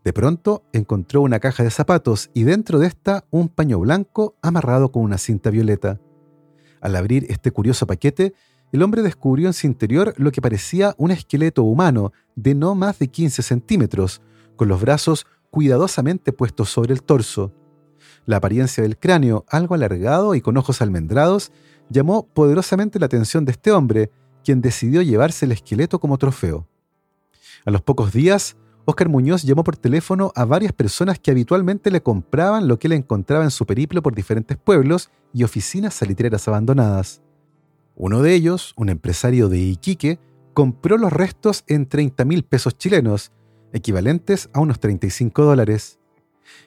De 0.04 0.14
pronto 0.14 0.64
encontró 0.74 1.24
una 1.24 1.40
caja 1.40 1.64
de 1.64 1.72
zapatos 1.72 2.30
y 2.36 2.44
dentro 2.44 2.78
de 2.78 2.86
esta 2.86 3.26
un 3.32 3.50
paño 3.50 3.80
blanco 3.80 4.36
amarrado 4.44 4.92
con 4.92 5.02
una 5.02 5.18
cinta 5.18 5.50
violeta. 5.50 6.00
Al 6.82 6.96
abrir 6.98 7.26
este 7.30 7.50
curioso 7.50 7.88
paquete, 7.88 8.36
el 8.72 8.84
hombre 8.84 9.02
descubrió 9.02 9.48
en 9.48 9.54
su 9.54 9.66
interior 9.66 10.14
lo 10.18 10.32
que 10.32 10.40
parecía 10.40 10.94
un 11.00 11.10
esqueleto 11.10 11.64
humano 11.64 12.14
de 12.36 12.54
no 12.54 12.76
más 12.76 13.00
de 13.00 13.08
15 13.08 13.42
centímetros, 13.42 14.22
con 14.56 14.68
los 14.68 14.80
brazos 14.80 15.26
cuidadosamente 15.50 16.32
puestos 16.32 16.70
sobre 16.70 16.94
el 16.94 17.02
torso. 17.02 17.52
La 18.28 18.38
apariencia 18.38 18.84
del 18.84 19.00
cráneo, 19.00 19.46
algo 19.50 19.74
alargado 19.74 20.36
y 20.36 20.42
con 20.42 20.58
ojos 20.58 20.80
almendrados, 20.84 21.52
llamó 21.90 22.28
poderosamente 22.28 23.00
la 23.00 23.08
atención 23.08 23.46
de 23.46 23.54
este 23.54 23.72
hombre, 23.72 24.12
quien 24.46 24.62
decidió 24.62 25.02
llevarse 25.02 25.46
el 25.46 25.52
esqueleto 25.52 26.00
como 26.00 26.18
trofeo. 26.18 26.68
A 27.66 27.72
los 27.72 27.82
pocos 27.82 28.14
días, 28.14 28.56
Óscar 28.86 29.10
Muñoz 29.10 29.42
llamó 29.42 29.64
por 29.64 29.76
teléfono 29.76 30.32
a 30.36 30.46
varias 30.46 30.72
personas 30.72 31.18
que 31.18 31.32
habitualmente 31.32 31.90
le 31.90 32.04
compraban 32.04 32.68
lo 32.68 32.78
que 32.78 32.88
él 32.88 32.94
encontraba 32.94 33.44
en 33.44 33.50
su 33.50 33.66
periplo 33.66 34.04
por 34.04 34.14
diferentes 34.14 34.58
pueblos 34.58 35.10
y 35.34 35.44
oficinas 35.44 35.96
salitreras 35.96 36.48
abandonadas. 36.48 37.24
Uno 37.96 38.22
de 38.22 38.36
ellos, 38.36 38.74
un 38.78 38.90
empresario 38.90 39.50
de 39.50 39.58
Iquique, 39.58 40.20
compró 40.54 40.98
los 40.98 41.12
restos 41.12 41.64
en 41.68 41.88
30 41.88 42.24
mil 42.26 42.44
pesos 42.44 42.78
chilenos, 42.78 43.32
equivalentes 43.74 44.50
a 44.54 44.60
unos 44.60 44.80
35 44.80 45.44
dólares. 45.44 45.98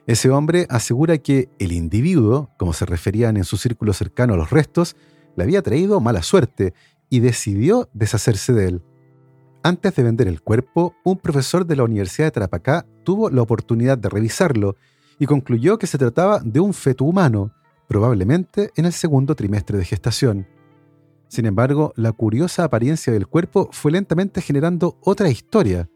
Ese 0.08 0.30
hombre 0.30 0.66
asegura 0.70 1.18
que 1.18 1.48
el 1.60 1.70
individuo, 1.70 2.50
como 2.58 2.72
se 2.72 2.84
referían 2.84 3.36
en 3.36 3.44
su 3.44 3.56
círculo 3.56 3.92
cercano 3.92 4.34
a 4.34 4.36
los 4.36 4.50
restos, 4.50 4.96
le 5.36 5.44
había 5.44 5.62
traído 5.62 6.00
mala 6.00 6.24
suerte 6.24 6.74
y 7.10 7.20
decidió 7.20 7.88
deshacerse 7.92 8.52
de 8.52 8.68
él. 8.68 8.82
Antes 9.62 9.94
de 9.96 10.02
vender 10.02 10.28
el 10.28 10.40
cuerpo, 10.40 10.94
un 11.04 11.18
profesor 11.18 11.66
de 11.66 11.76
la 11.76 11.84
Universidad 11.84 12.28
de 12.28 12.32
Tarapacá 12.32 12.86
tuvo 13.04 13.28
la 13.30 13.42
oportunidad 13.42 13.98
de 13.98 14.08
revisarlo 14.08 14.76
y 15.18 15.26
concluyó 15.26 15.78
que 15.78 15.86
se 15.86 15.98
trataba 15.98 16.40
de 16.44 16.60
un 16.60 16.72
feto 16.72 17.04
humano, 17.04 17.52
probablemente 17.88 18.70
en 18.76 18.84
el 18.84 18.92
segundo 18.92 19.34
trimestre 19.34 19.76
de 19.76 19.84
gestación. 19.84 20.46
Sin 21.28 21.44
embargo, 21.44 21.92
la 21.96 22.12
curiosa 22.12 22.64
apariencia 22.64 23.12
del 23.12 23.26
cuerpo 23.26 23.68
fue 23.72 23.92
lentamente 23.92 24.40
generando 24.40 24.96
otra 25.02 25.28
historia, 25.28 25.88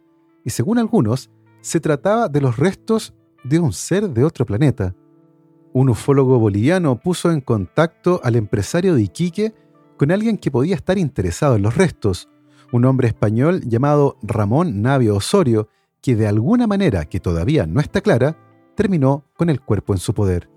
y 0.44 0.50
según 0.50 0.78
algunos, 0.78 1.30
se 1.60 1.80
trataba 1.80 2.28
de 2.28 2.40
los 2.40 2.56
restos 2.56 3.14
de 3.44 3.58
un 3.58 3.72
ser 3.72 4.10
de 4.10 4.24
otro 4.24 4.44
planeta. 4.44 4.94
Un 5.72 5.88
ufólogo 5.88 6.38
boliviano 6.38 7.00
puso 7.00 7.30
en 7.30 7.40
contacto 7.40 8.20
al 8.24 8.36
empresario 8.36 8.94
de 8.94 9.02
Iquique 9.02 9.54
con 10.02 10.10
alguien 10.10 10.36
que 10.36 10.50
podía 10.50 10.74
estar 10.74 10.98
interesado 10.98 11.54
en 11.54 11.62
los 11.62 11.76
restos, 11.76 12.28
un 12.72 12.86
hombre 12.86 13.06
español 13.06 13.60
llamado 13.64 14.18
Ramón 14.20 14.82
Navio 14.82 15.14
Osorio, 15.14 15.68
que 16.00 16.16
de 16.16 16.26
alguna 16.26 16.66
manera 16.66 17.04
que 17.04 17.20
todavía 17.20 17.68
no 17.68 17.80
está 17.80 18.00
clara, 18.00 18.36
terminó 18.74 19.24
con 19.36 19.48
el 19.48 19.60
cuerpo 19.60 19.92
en 19.92 20.00
su 20.00 20.12
poder. 20.12 20.50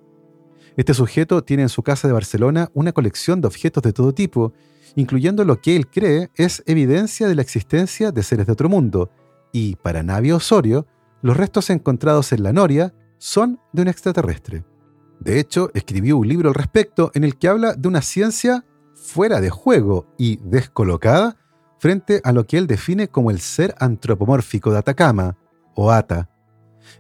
Este 0.77 0.95
sujeto 0.95 1.43
tiene 1.43 1.62
en 1.62 1.69
su 1.69 1.84
casa 1.84 2.08
de 2.08 2.15
Barcelona 2.15 2.71
una 2.73 2.91
colección 2.91 3.39
de 3.39 3.45
objetos 3.45 3.84
de 3.84 3.93
todo 3.93 4.15
tipo, 4.15 4.53
incluyendo 4.95 5.45
lo 5.45 5.62
que 5.62 5.75
él 5.75 5.86
cree 5.91 6.31
es 6.34 6.63
evidencia 6.65 7.27
de 7.27 7.36
la 7.36 7.43
existencia 7.43 8.12
de 8.12 8.23
seres 8.23 8.47
de 8.47 8.53
otro 8.53 8.67
mundo, 8.67 9.12
y 9.53 9.75
para 9.75 10.01
Navio 10.01 10.38
Osorio, 10.38 10.88
los 11.21 11.38
restos 11.38 11.69
encontrados 11.69 12.31
en 12.31 12.41
la 12.41 12.51
Noria 12.51 12.95
son 13.19 13.60
de 13.73 13.84
un 13.84 13.89
extraterrestre. 13.89 14.65
De 15.19 15.39
hecho, 15.39 15.69
escribió 15.75 16.17
un 16.17 16.27
libro 16.27 16.49
al 16.49 16.55
respecto 16.55 17.12
en 17.13 17.23
el 17.23 17.38
que 17.38 17.47
habla 17.47 17.75
de 17.75 17.88
una 17.88 18.01
ciencia 18.01 18.65
fuera 18.95 19.41
de 19.41 19.49
juego 19.49 20.08
y 20.17 20.38
descolocada 20.38 21.38
frente 21.77 22.21
a 22.23 22.31
lo 22.31 22.47
que 22.47 22.58
él 22.58 22.65
define 22.65 23.10
como 23.10 23.29
el 23.29 23.39
ser 23.39 23.75
antropomórfico 23.77 24.71
de 24.71 24.79
Atacama, 24.79 25.38
o 25.75 25.91
ATA. 25.91 26.29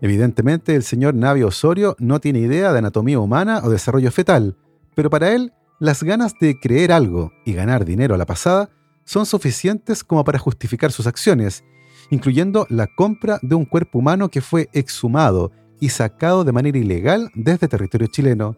Evidentemente, 0.01 0.75
el 0.75 0.83
señor 0.83 1.15
Navio 1.15 1.47
Osorio 1.47 1.95
no 1.99 2.19
tiene 2.19 2.39
idea 2.39 2.73
de 2.73 2.79
anatomía 2.79 3.19
humana 3.19 3.61
o 3.63 3.69
desarrollo 3.69 4.11
fetal, 4.11 4.57
pero 4.93 5.09
para 5.09 5.33
él, 5.33 5.53
las 5.79 6.03
ganas 6.03 6.33
de 6.39 6.59
creer 6.59 6.91
algo 6.91 7.31
y 7.45 7.53
ganar 7.53 7.85
dinero 7.85 8.15
a 8.15 8.17
la 8.17 8.25
pasada 8.25 8.69
son 9.05 9.25
suficientes 9.25 10.03
como 10.03 10.23
para 10.23 10.39
justificar 10.39 10.91
sus 10.91 11.07
acciones, 11.07 11.63
incluyendo 12.09 12.65
la 12.69 12.87
compra 12.87 13.39
de 13.41 13.55
un 13.55 13.65
cuerpo 13.65 13.99
humano 13.99 14.29
que 14.29 14.41
fue 14.41 14.69
exhumado 14.73 15.51
y 15.79 15.89
sacado 15.89 16.43
de 16.43 16.51
manera 16.51 16.77
ilegal 16.77 17.29
desde 17.35 17.67
territorio 17.67 18.07
chileno. 18.07 18.57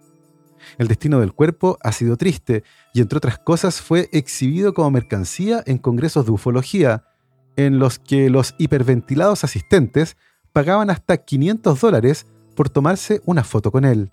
El 0.77 0.87
destino 0.87 1.19
del 1.19 1.33
cuerpo 1.33 1.77
ha 1.81 1.91
sido 1.91 2.17
triste 2.17 2.63
y 2.93 3.01
entre 3.01 3.17
otras 3.17 3.39
cosas 3.39 3.81
fue 3.81 4.09
exhibido 4.11 4.73
como 4.73 4.91
mercancía 4.91 5.63
en 5.65 5.77
congresos 5.77 6.25
de 6.25 6.31
ufología, 6.31 7.05
en 7.55 7.79
los 7.79 7.99
que 7.99 8.29
los 8.29 8.55
hiperventilados 8.57 9.43
asistentes 9.43 10.17
pagaban 10.53 10.89
hasta 10.89 11.17
500 11.17 11.79
dólares 11.79 12.25
por 12.55 12.69
tomarse 12.69 13.21
una 13.25 13.43
foto 13.43 13.71
con 13.71 13.85
él. 13.85 14.11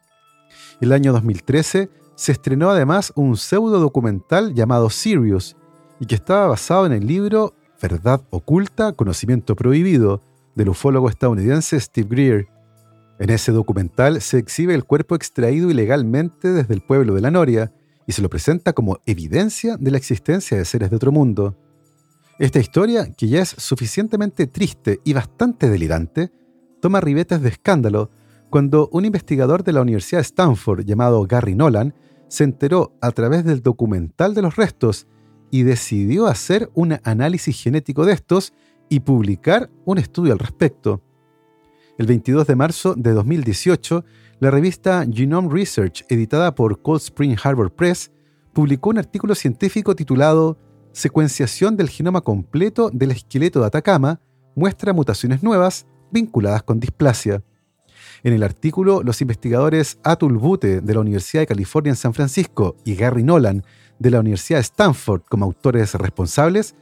El 0.81 0.93
año 0.93 1.13
2013 1.13 1.91
se 2.15 2.33
estrenó 2.33 2.71
además 2.71 3.13
un 3.17 3.37
pseudo 3.37 3.81
documental 3.81 4.55
llamado 4.55 4.91
Sirius 4.91 5.57
y 6.01 6.07
que 6.07 6.15
estaba 6.15 6.47
basado 6.47 6.87
en 6.87 6.93
el 6.93 7.07
libro 7.07 7.55
Verdad 7.81 8.23
Oculta, 8.31 8.93
Conocimiento 8.93 9.57
Prohibido 9.57 10.21
del 10.55 10.69
ufólogo 10.71 11.09
estadounidense 11.09 11.79
Steve 11.81 12.09
Greer. 12.09 12.54
En 13.19 13.31
ese 13.31 13.53
documental 13.53 14.21
se 14.21 14.39
exhibe 14.39 14.75
el 14.75 14.85
cuerpo 14.85 15.15
extraído 15.15 15.71
ilegalmente 15.71 16.53
desde 16.53 16.75
el 16.75 16.81
pueblo 16.81 17.15
de 17.15 17.21
la 17.21 17.31
Noria 17.31 17.73
y 18.07 18.13
se 18.13 18.23
lo 18.23 18.29
presenta 18.29 18.73
como 18.73 18.99
evidencia 19.07 19.77
de 19.77 19.91
la 19.91 19.99
existencia 19.99 20.57
de 20.57 20.65
seres 20.65 20.91
de 20.91 20.97
otro 20.97 21.13
mundo. 21.13 21.57
Esta 22.41 22.59
historia, 22.59 23.13
que 23.17 23.29
ya 23.29 23.43
es 23.43 23.51
suficientemente 23.51 24.49
triste 24.49 25.01
y 25.05 25.13
bastante 25.13 25.71
delirante, 25.71 26.33
toma 26.81 27.01
ribetes 27.01 27.41
de 27.41 27.51
escándalo 27.51 28.11
cuando 28.51 28.89
un 28.93 29.05
investigador 29.05 29.63
de 29.63 29.73
la 29.73 29.83
Universidad 29.83 30.19
de 30.19 30.27
Stanford 30.27 30.85
llamado 30.85 31.25
Gary 31.27 31.55
Nolan 31.55 31.95
se 32.29 32.43
enteró 32.43 32.97
a 33.01 33.13
través 33.13 33.45
del 33.45 33.63
documental 33.63 34.35
de 34.35 34.43
los 34.43 34.57
restos 34.57 35.07
y 35.53 35.63
decidió 35.63 36.27
hacer 36.27 36.69
un 36.75 36.99
análisis 37.05 37.63
genético 37.63 38.05
de 38.05 38.15
estos 38.15 38.53
y 38.89 39.01
publicar 39.01 39.71
un 39.85 39.99
estudio 39.99 40.33
al 40.33 40.41
respecto. 40.41 41.01
El 41.97 42.07
22 42.07 42.49
de 42.49 42.57
marzo 42.57 42.95
de 42.97 43.13
2018, 43.13 44.05
la 44.41 44.51
revista 44.51 45.07
Genome 45.09 45.49
Research, 45.53 46.05
editada 46.09 46.53
por 46.53 46.83
Cold 46.83 47.01
Spring 47.01 47.37
Harbor 47.41 47.73
Press, 47.73 48.11
publicó 48.53 48.91
un 48.91 48.99
artículo 48.99 49.37
científico 49.37 49.95
titulado 49.95 50.59
Secuenciación 50.91 51.77
del 51.77 51.89
genoma 51.89 52.21
completo 52.21 52.91
del 52.93 53.13
esqueleto 53.13 53.61
de 53.61 53.67
Atacama 53.67 54.21
muestra 54.57 54.93
mutaciones 54.93 55.45
nuevas 55.45 55.87
vinculadas 56.11 56.65
con 56.65 56.81
displasia. 56.81 57.45
En 58.25 58.33
el 58.33 58.43
artículo, 58.43 59.05
los 59.05 59.21
investigadores 59.21 59.99
Atul 60.03 60.37
Bute 60.37 60.81
de 60.81 60.95
la 60.95 61.01
Universidad 61.01 61.43
de 61.43 61.47
California 61.47 61.91
en 61.91 61.97
San 61.97 62.13
Francisco 62.13 62.77
y 62.85 62.97
Gary 62.97 63.23
Nolan 63.23 63.63
de 64.01 64.11
la 64.11 64.19
Universidad 64.19 64.59
de 64.59 64.63
Stanford 64.63 65.23
como 65.29 65.45
autores 65.45 65.95
responsables 65.95 66.75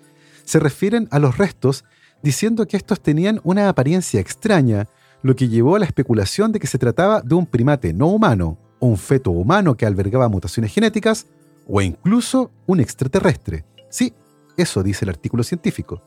se 0.44 0.58
refieren 0.58 1.06
a 1.10 1.18
los 1.18 1.36
restos 1.36 1.84
diciendo 2.22 2.66
que 2.66 2.76
estos 2.76 3.00
tenían 3.00 3.40
una 3.44 3.68
apariencia 3.68 4.20
extraña, 4.20 4.88
lo 5.22 5.36
que 5.36 5.48
llevó 5.48 5.76
a 5.76 5.78
la 5.78 5.86
especulación 5.86 6.52
de 6.52 6.58
que 6.58 6.66
se 6.66 6.78
trataba 6.78 7.20
de 7.20 7.34
un 7.34 7.46
primate 7.46 7.92
no 7.92 8.08
humano, 8.08 8.58
un 8.80 8.96
feto 8.96 9.30
humano 9.30 9.76
que 9.76 9.86
albergaba 9.86 10.28
mutaciones 10.28 10.72
genéticas, 10.72 11.26
o 11.68 11.80
incluso 11.80 12.50
un 12.66 12.80
extraterrestre. 12.80 13.64
Sí, 13.88 14.12
eso 14.56 14.82
dice 14.82 15.04
el 15.04 15.10
artículo 15.10 15.44
científico. 15.44 16.02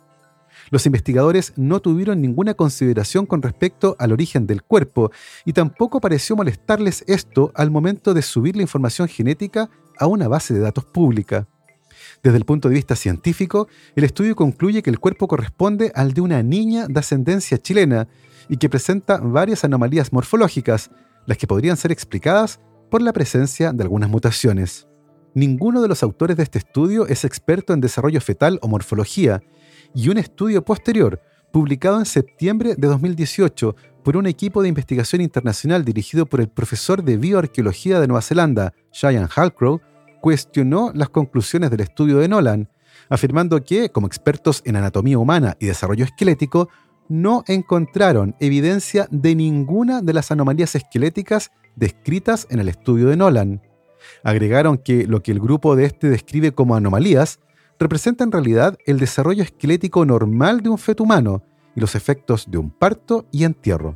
Los 0.71 0.85
investigadores 0.85 1.53
no 1.55 1.79
tuvieron 1.79 2.21
ninguna 2.21 2.55
consideración 2.55 3.25
con 3.25 3.41
respecto 3.41 3.95
al 3.99 4.11
origen 4.11 4.47
del 4.47 4.63
cuerpo 4.63 5.11
y 5.45 5.53
tampoco 5.53 6.01
pareció 6.01 6.35
molestarles 6.35 7.03
esto 7.07 7.51
al 7.55 7.71
momento 7.71 8.13
de 8.13 8.21
subir 8.21 8.55
la 8.55 8.63
información 8.63 9.07
genética 9.07 9.69
a 9.97 10.07
una 10.07 10.27
base 10.27 10.53
de 10.53 10.61
datos 10.61 10.85
pública. 10.85 11.47
Desde 12.25 12.39
el 12.39 12.45
punto 12.45 12.69
de 12.69 12.73
vista 12.73 12.95
científico, 12.95 13.67
el 13.95 14.03
estudio 14.03 14.35
concluye 14.35 14.81
que 14.81 14.89
el 14.89 14.97
cuerpo 14.97 15.27
corresponde 15.27 15.91
al 15.93 16.15
de 16.15 16.21
una 16.21 16.41
niña 16.41 16.87
de 16.87 16.99
ascendencia 16.99 17.59
chilena 17.59 18.07
y 18.49 18.57
que 18.57 18.67
presenta 18.67 19.19
varias 19.19 19.63
anomalías 19.63 20.11
morfológicas, 20.11 20.89
las 21.27 21.37
que 21.37 21.45
podrían 21.45 21.77
ser 21.77 21.91
explicadas 21.91 22.59
por 22.89 23.03
la 23.03 23.13
presencia 23.13 23.73
de 23.73 23.83
algunas 23.83 24.09
mutaciones. 24.09 24.87
Ninguno 25.35 25.83
de 25.83 25.87
los 25.87 26.01
autores 26.01 26.35
de 26.35 26.41
este 26.41 26.57
estudio 26.57 27.05
es 27.05 27.25
experto 27.25 27.73
en 27.73 27.81
desarrollo 27.81 28.19
fetal 28.21 28.57
o 28.63 28.67
morfología, 28.69 29.43
y 29.93 30.09
un 30.09 30.17
estudio 30.17 30.65
posterior, 30.65 31.21
publicado 31.53 31.99
en 31.99 32.07
septiembre 32.07 32.73
de 32.75 32.87
2018 32.87 33.75
por 34.03 34.17
un 34.17 34.25
equipo 34.25 34.63
de 34.63 34.69
investigación 34.69 35.21
internacional 35.21 35.85
dirigido 35.85 36.25
por 36.25 36.41
el 36.41 36.49
profesor 36.49 37.03
de 37.03 37.17
bioarqueología 37.17 37.99
de 37.99 38.07
Nueva 38.07 38.23
Zelanda, 38.23 38.73
Cheyenne 38.91 39.29
Halcrow, 39.29 39.79
cuestionó 40.25 40.91
las 40.95 41.09
conclusiones 41.09 41.69
del 41.69 41.81
estudio 41.81 42.17
de 42.17 42.27
Nolan, 42.27 42.67
afirmando 43.09 43.63
que, 43.63 43.91
como 43.91 44.07
expertos 44.07 44.63
en 44.65 44.75
anatomía 44.75 45.19
humana 45.19 45.55
y 45.59 45.67
desarrollo 45.67 46.03
esquelético, 46.03 46.67
no 47.07 47.43
encontraron 47.45 48.35
evidencia 48.39 49.07
de 49.11 49.35
ninguna 49.35 50.01
de 50.01 50.13
las 50.13 50.31
anomalías 50.31 50.73
esqueléticas 50.73 51.51
descritas 51.75 52.47
en 52.49 52.59
el 52.59 52.69
estudio 52.69 53.07
de 53.07 53.17
Nolan. 53.17 53.61
Agregaron 54.23 54.79
que 54.79 55.05
lo 55.05 55.21
que 55.21 55.31
el 55.31 55.39
grupo 55.39 55.75
de 55.75 55.85
este 55.85 56.09
describe 56.09 56.53
como 56.53 56.75
anomalías 56.75 57.39
representa 57.77 58.23
en 58.23 58.31
realidad 58.31 58.79
el 58.87 58.97
desarrollo 58.97 59.43
esquelético 59.43 60.07
normal 60.07 60.61
de 60.61 60.69
un 60.69 60.79
feto 60.79 61.03
humano 61.03 61.43
y 61.75 61.81
los 61.81 61.93
efectos 61.93 62.49
de 62.49 62.57
un 62.57 62.71
parto 62.71 63.27
y 63.31 63.43
entierro. 63.43 63.95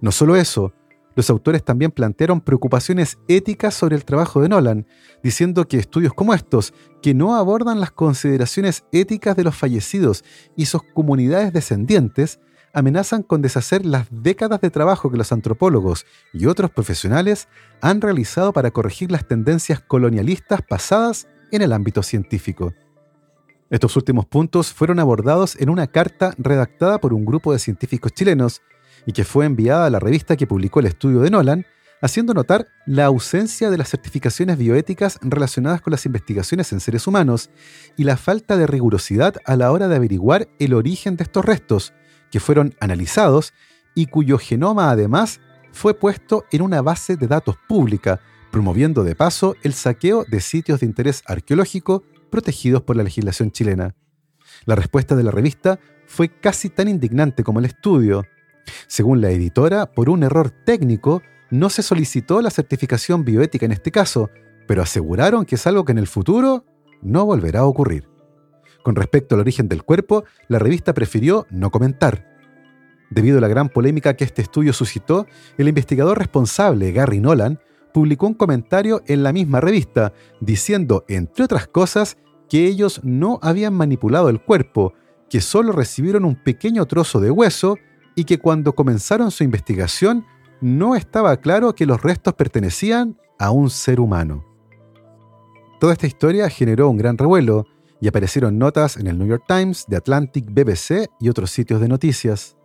No 0.00 0.10
solo 0.10 0.34
eso, 0.34 0.72
los 1.14 1.30
autores 1.30 1.64
también 1.64 1.90
plantearon 1.90 2.40
preocupaciones 2.40 3.18
éticas 3.28 3.74
sobre 3.74 3.96
el 3.96 4.04
trabajo 4.04 4.40
de 4.40 4.48
Nolan, 4.48 4.86
diciendo 5.22 5.66
que 5.66 5.78
estudios 5.78 6.14
como 6.14 6.34
estos, 6.34 6.72
que 7.02 7.14
no 7.14 7.34
abordan 7.34 7.80
las 7.80 7.90
consideraciones 7.90 8.84
éticas 8.92 9.36
de 9.36 9.44
los 9.44 9.56
fallecidos 9.56 10.24
y 10.56 10.66
sus 10.66 10.82
comunidades 10.94 11.52
descendientes, 11.52 12.40
amenazan 12.72 13.22
con 13.22 13.42
deshacer 13.42 13.84
las 13.84 14.06
décadas 14.10 14.60
de 14.60 14.70
trabajo 14.70 15.10
que 15.10 15.18
los 15.18 15.32
antropólogos 15.32 16.06
y 16.32 16.46
otros 16.46 16.70
profesionales 16.70 17.48
han 17.80 18.00
realizado 18.00 18.52
para 18.52 18.70
corregir 18.70 19.10
las 19.10 19.26
tendencias 19.26 19.80
colonialistas 19.80 20.62
pasadas 20.62 21.28
en 21.50 21.62
el 21.62 21.72
ámbito 21.72 22.02
científico. 22.02 22.72
Estos 23.70 23.96
últimos 23.96 24.26
puntos 24.26 24.72
fueron 24.72 24.98
abordados 25.00 25.56
en 25.58 25.70
una 25.70 25.86
carta 25.86 26.34
redactada 26.36 26.98
por 26.98 27.14
un 27.14 27.24
grupo 27.24 27.52
de 27.52 27.58
científicos 27.58 28.12
chilenos 28.12 28.60
y 29.06 29.12
que 29.12 29.24
fue 29.24 29.46
enviada 29.46 29.86
a 29.86 29.90
la 29.90 30.00
revista 30.00 30.36
que 30.36 30.46
publicó 30.46 30.80
el 30.80 30.86
estudio 30.86 31.20
de 31.20 31.30
Nolan, 31.30 31.66
haciendo 32.00 32.34
notar 32.34 32.66
la 32.84 33.06
ausencia 33.06 33.70
de 33.70 33.78
las 33.78 33.88
certificaciones 33.88 34.58
bioéticas 34.58 35.18
relacionadas 35.22 35.80
con 35.80 35.92
las 35.92 36.04
investigaciones 36.04 36.72
en 36.72 36.80
seres 36.80 37.06
humanos 37.06 37.50
y 37.96 38.04
la 38.04 38.16
falta 38.16 38.56
de 38.56 38.66
rigurosidad 38.66 39.36
a 39.44 39.56
la 39.56 39.70
hora 39.70 39.88
de 39.88 39.96
averiguar 39.96 40.48
el 40.58 40.74
origen 40.74 41.16
de 41.16 41.24
estos 41.24 41.44
restos, 41.44 41.92
que 42.30 42.40
fueron 42.40 42.74
analizados 42.80 43.52
y 43.94 44.06
cuyo 44.06 44.38
genoma 44.38 44.90
además 44.90 45.40
fue 45.70 45.94
puesto 45.94 46.44
en 46.50 46.62
una 46.62 46.82
base 46.82 47.16
de 47.16 47.28
datos 47.28 47.56
pública, 47.68 48.20
promoviendo 48.50 49.04
de 49.04 49.14
paso 49.14 49.54
el 49.62 49.72
saqueo 49.72 50.24
de 50.28 50.40
sitios 50.40 50.80
de 50.80 50.86
interés 50.86 51.22
arqueológico 51.26 52.02
protegidos 52.30 52.82
por 52.82 52.96
la 52.96 53.04
legislación 53.04 53.52
chilena. 53.52 53.94
La 54.64 54.74
respuesta 54.74 55.14
de 55.14 55.22
la 55.22 55.30
revista 55.30 55.78
fue 56.06 56.28
casi 56.28 56.68
tan 56.68 56.88
indignante 56.88 57.44
como 57.44 57.60
el 57.60 57.64
estudio, 57.66 58.24
según 58.86 59.20
la 59.20 59.30
editora, 59.30 59.86
por 59.86 60.10
un 60.10 60.22
error 60.22 60.50
técnico, 60.50 61.22
no 61.50 61.68
se 61.70 61.82
solicitó 61.82 62.40
la 62.40 62.50
certificación 62.50 63.24
bioética 63.24 63.66
en 63.66 63.72
este 63.72 63.90
caso, 63.90 64.30
pero 64.66 64.82
aseguraron 64.82 65.44
que 65.44 65.56
es 65.56 65.66
algo 65.66 65.84
que 65.84 65.92
en 65.92 65.98
el 65.98 66.06
futuro 66.06 66.64
no 67.02 67.26
volverá 67.26 67.60
a 67.60 67.66
ocurrir. 67.66 68.08
Con 68.82 68.96
respecto 68.96 69.34
al 69.34 69.40
origen 69.42 69.68
del 69.68 69.82
cuerpo, 69.82 70.24
la 70.48 70.58
revista 70.58 70.94
prefirió 70.94 71.46
no 71.50 71.70
comentar. 71.70 72.26
Debido 73.10 73.38
a 73.38 73.40
la 73.40 73.48
gran 73.48 73.68
polémica 73.68 74.14
que 74.14 74.24
este 74.24 74.42
estudio 74.42 74.72
suscitó, 74.72 75.26
el 75.58 75.68
investigador 75.68 76.18
responsable, 76.18 76.92
Gary 76.92 77.20
Nolan, 77.20 77.60
publicó 77.92 78.26
un 78.26 78.34
comentario 78.34 79.02
en 79.06 79.22
la 79.22 79.32
misma 79.32 79.60
revista, 79.60 80.14
diciendo, 80.40 81.04
entre 81.08 81.44
otras 81.44 81.66
cosas, 81.66 82.16
que 82.48 82.66
ellos 82.66 83.00
no 83.04 83.38
habían 83.42 83.74
manipulado 83.74 84.30
el 84.30 84.40
cuerpo, 84.40 84.94
que 85.28 85.40
solo 85.40 85.72
recibieron 85.72 86.24
un 86.24 86.36
pequeño 86.36 86.86
trozo 86.86 87.20
de 87.20 87.30
hueso 87.30 87.76
y 88.14 88.24
que 88.24 88.38
cuando 88.38 88.74
comenzaron 88.74 89.30
su 89.30 89.44
investigación 89.44 90.26
no 90.60 90.94
estaba 90.94 91.36
claro 91.38 91.74
que 91.74 91.86
los 91.86 92.02
restos 92.02 92.34
pertenecían 92.34 93.18
a 93.38 93.50
un 93.50 93.70
ser 93.70 94.00
humano. 94.00 94.44
Toda 95.80 95.94
esta 95.94 96.06
historia 96.06 96.48
generó 96.48 96.88
un 96.88 96.96
gran 96.96 97.18
revuelo 97.18 97.66
y 98.00 98.08
aparecieron 98.08 98.58
notas 98.58 98.96
en 98.96 99.06
el 99.08 99.18
New 99.18 99.26
York 99.26 99.44
Times, 99.46 99.86
The 99.88 99.96
Atlantic, 99.96 100.46
BBC 100.46 101.08
y 101.20 101.28
otros 101.28 101.50
sitios 101.50 101.80
de 101.80 101.88
noticias. 101.88 102.56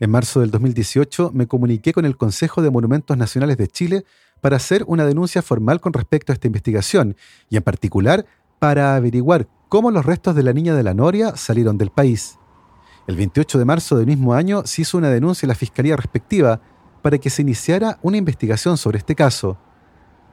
En 0.00 0.10
marzo 0.10 0.40
del 0.40 0.50
2018 0.50 1.30
me 1.32 1.46
comuniqué 1.46 1.92
con 1.92 2.04
el 2.04 2.16
Consejo 2.16 2.62
de 2.62 2.70
Monumentos 2.70 3.16
Nacionales 3.16 3.56
de 3.56 3.68
Chile 3.68 4.04
para 4.40 4.56
hacer 4.56 4.84
una 4.86 5.06
denuncia 5.06 5.42
formal 5.42 5.80
con 5.80 5.92
respecto 5.92 6.32
a 6.32 6.34
esta 6.34 6.46
investigación 6.46 7.16
y 7.48 7.56
en 7.56 7.62
particular 7.62 8.26
para 8.58 8.96
averiguar 8.96 9.48
cómo 9.68 9.90
los 9.90 10.04
restos 10.04 10.34
de 10.34 10.42
la 10.42 10.52
niña 10.52 10.74
de 10.74 10.82
la 10.82 10.94
Noria 10.94 11.36
salieron 11.36 11.78
del 11.78 11.90
país. 11.90 12.38
El 13.06 13.16
28 13.16 13.58
de 13.58 13.64
marzo 13.66 13.96
del 13.96 14.06
mismo 14.06 14.32
año 14.32 14.62
se 14.64 14.80
hizo 14.80 14.96
una 14.96 15.10
denuncia 15.10 15.46
a 15.46 15.48
la 15.48 15.54
Fiscalía 15.54 15.94
respectiva 15.94 16.60
para 17.02 17.18
que 17.18 17.28
se 17.28 17.42
iniciara 17.42 17.98
una 18.00 18.16
investigación 18.16 18.78
sobre 18.78 18.96
este 18.96 19.14
caso. 19.14 19.58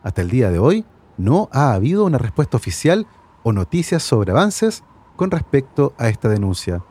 Hasta 0.04 0.22
el 0.22 0.30
día 0.30 0.50
de 0.52 0.60
hoy 0.60 0.86
no 1.18 1.50
ha 1.52 1.74
habido 1.74 2.06
una 2.06 2.18
respuesta 2.18 2.56
oficial 2.56 3.08
o 3.44 3.52
noticias 3.52 4.04
sobre 4.04 4.32
avances 4.32 4.84
con 5.18 5.32
respecto 5.32 5.94
a 5.98 6.08
esta 6.08 6.30
denuncia. 6.30 6.82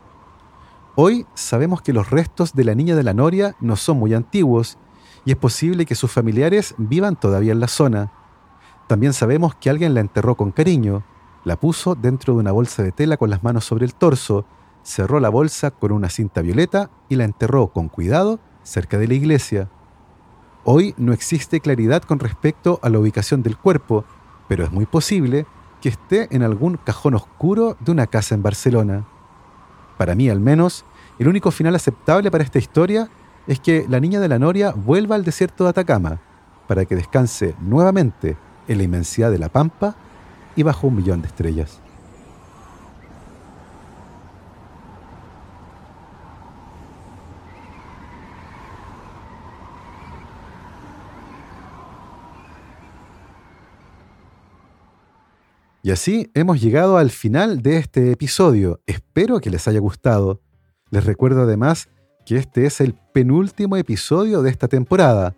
Hoy 0.96 1.26
sabemos 1.34 1.80
que 1.80 1.94
los 1.94 2.10
restos 2.10 2.52
de 2.54 2.64
la 2.64 2.74
niña 2.74 2.94
de 2.94 3.02
la 3.02 3.14
Noria 3.14 3.56
no 3.60 3.76
son 3.76 3.96
muy 3.96 4.12
antiguos 4.12 4.76
y 5.24 5.30
es 5.30 5.38
posible 5.38 5.86
que 5.86 5.94
sus 5.94 6.10
familiares 6.10 6.74
vivan 6.76 7.16
todavía 7.16 7.52
en 7.52 7.60
la 7.60 7.68
zona. 7.68 8.12
También 8.86 9.14
sabemos 9.14 9.54
que 9.54 9.70
alguien 9.70 9.94
la 9.94 10.00
enterró 10.00 10.34
con 10.34 10.50
cariño, 10.50 11.04
la 11.44 11.58
puso 11.58 11.94
dentro 11.94 12.34
de 12.34 12.40
una 12.40 12.52
bolsa 12.52 12.82
de 12.82 12.92
tela 12.92 13.16
con 13.16 13.30
las 13.30 13.42
manos 13.42 13.64
sobre 13.64 13.86
el 13.86 13.94
torso, 13.94 14.44
cerró 14.90 15.20
la 15.20 15.28
bolsa 15.28 15.70
con 15.70 15.92
una 15.92 16.10
cinta 16.10 16.42
violeta 16.42 16.90
y 17.08 17.14
la 17.14 17.24
enterró 17.24 17.68
con 17.68 17.88
cuidado 17.88 18.40
cerca 18.64 18.98
de 18.98 19.06
la 19.06 19.14
iglesia. 19.14 19.68
Hoy 20.64 20.94
no 20.98 21.12
existe 21.12 21.60
claridad 21.60 22.02
con 22.02 22.18
respecto 22.18 22.80
a 22.82 22.90
la 22.90 22.98
ubicación 22.98 23.42
del 23.42 23.56
cuerpo, 23.56 24.04
pero 24.48 24.64
es 24.64 24.72
muy 24.72 24.86
posible 24.86 25.46
que 25.80 25.90
esté 25.90 26.34
en 26.34 26.42
algún 26.42 26.76
cajón 26.76 27.14
oscuro 27.14 27.76
de 27.78 27.92
una 27.92 28.08
casa 28.08 28.34
en 28.34 28.42
Barcelona. 28.42 29.06
Para 29.96 30.16
mí 30.16 30.28
al 30.28 30.40
menos, 30.40 30.84
el 31.20 31.28
único 31.28 31.52
final 31.52 31.76
aceptable 31.76 32.30
para 32.30 32.44
esta 32.44 32.58
historia 32.58 33.08
es 33.46 33.60
que 33.60 33.86
la 33.88 34.00
niña 34.00 34.18
de 34.18 34.28
la 34.28 34.40
Noria 34.40 34.72
vuelva 34.72 35.14
al 35.14 35.24
desierto 35.24 35.64
de 35.64 35.70
Atacama 35.70 36.20
para 36.66 36.84
que 36.84 36.96
descanse 36.96 37.54
nuevamente 37.60 38.36
en 38.66 38.78
la 38.78 38.84
inmensidad 38.84 39.30
de 39.30 39.38
la 39.38 39.48
pampa 39.48 39.94
y 40.56 40.64
bajo 40.64 40.88
un 40.88 40.96
millón 40.96 41.22
de 41.22 41.28
estrellas. 41.28 41.80
Y 55.82 55.92
así 55.92 56.30
hemos 56.34 56.60
llegado 56.60 56.98
al 56.98 57.10
final 57.10 57.62
de 57.62 57.78
este 57.78 58.12
episodio. 58.12 58.80
Espero 58.86 59.40
que 59.40 59.48
les 59.48 59.66
haya 59.66 59.80
gustado. 59.80 60.42
Les 60.90 61.04
recuerdo 61.04 61.42
además 61.42 61.88
que 62.26 62.36
este 62.36 62.66
es 62.66 62.82
el 62.82 62.94
penúltimo 63.14 63.76
episodio 63.76 64.42
de 64.42 64.50
esta 64.50 64.68
temporada. 64.68 65.34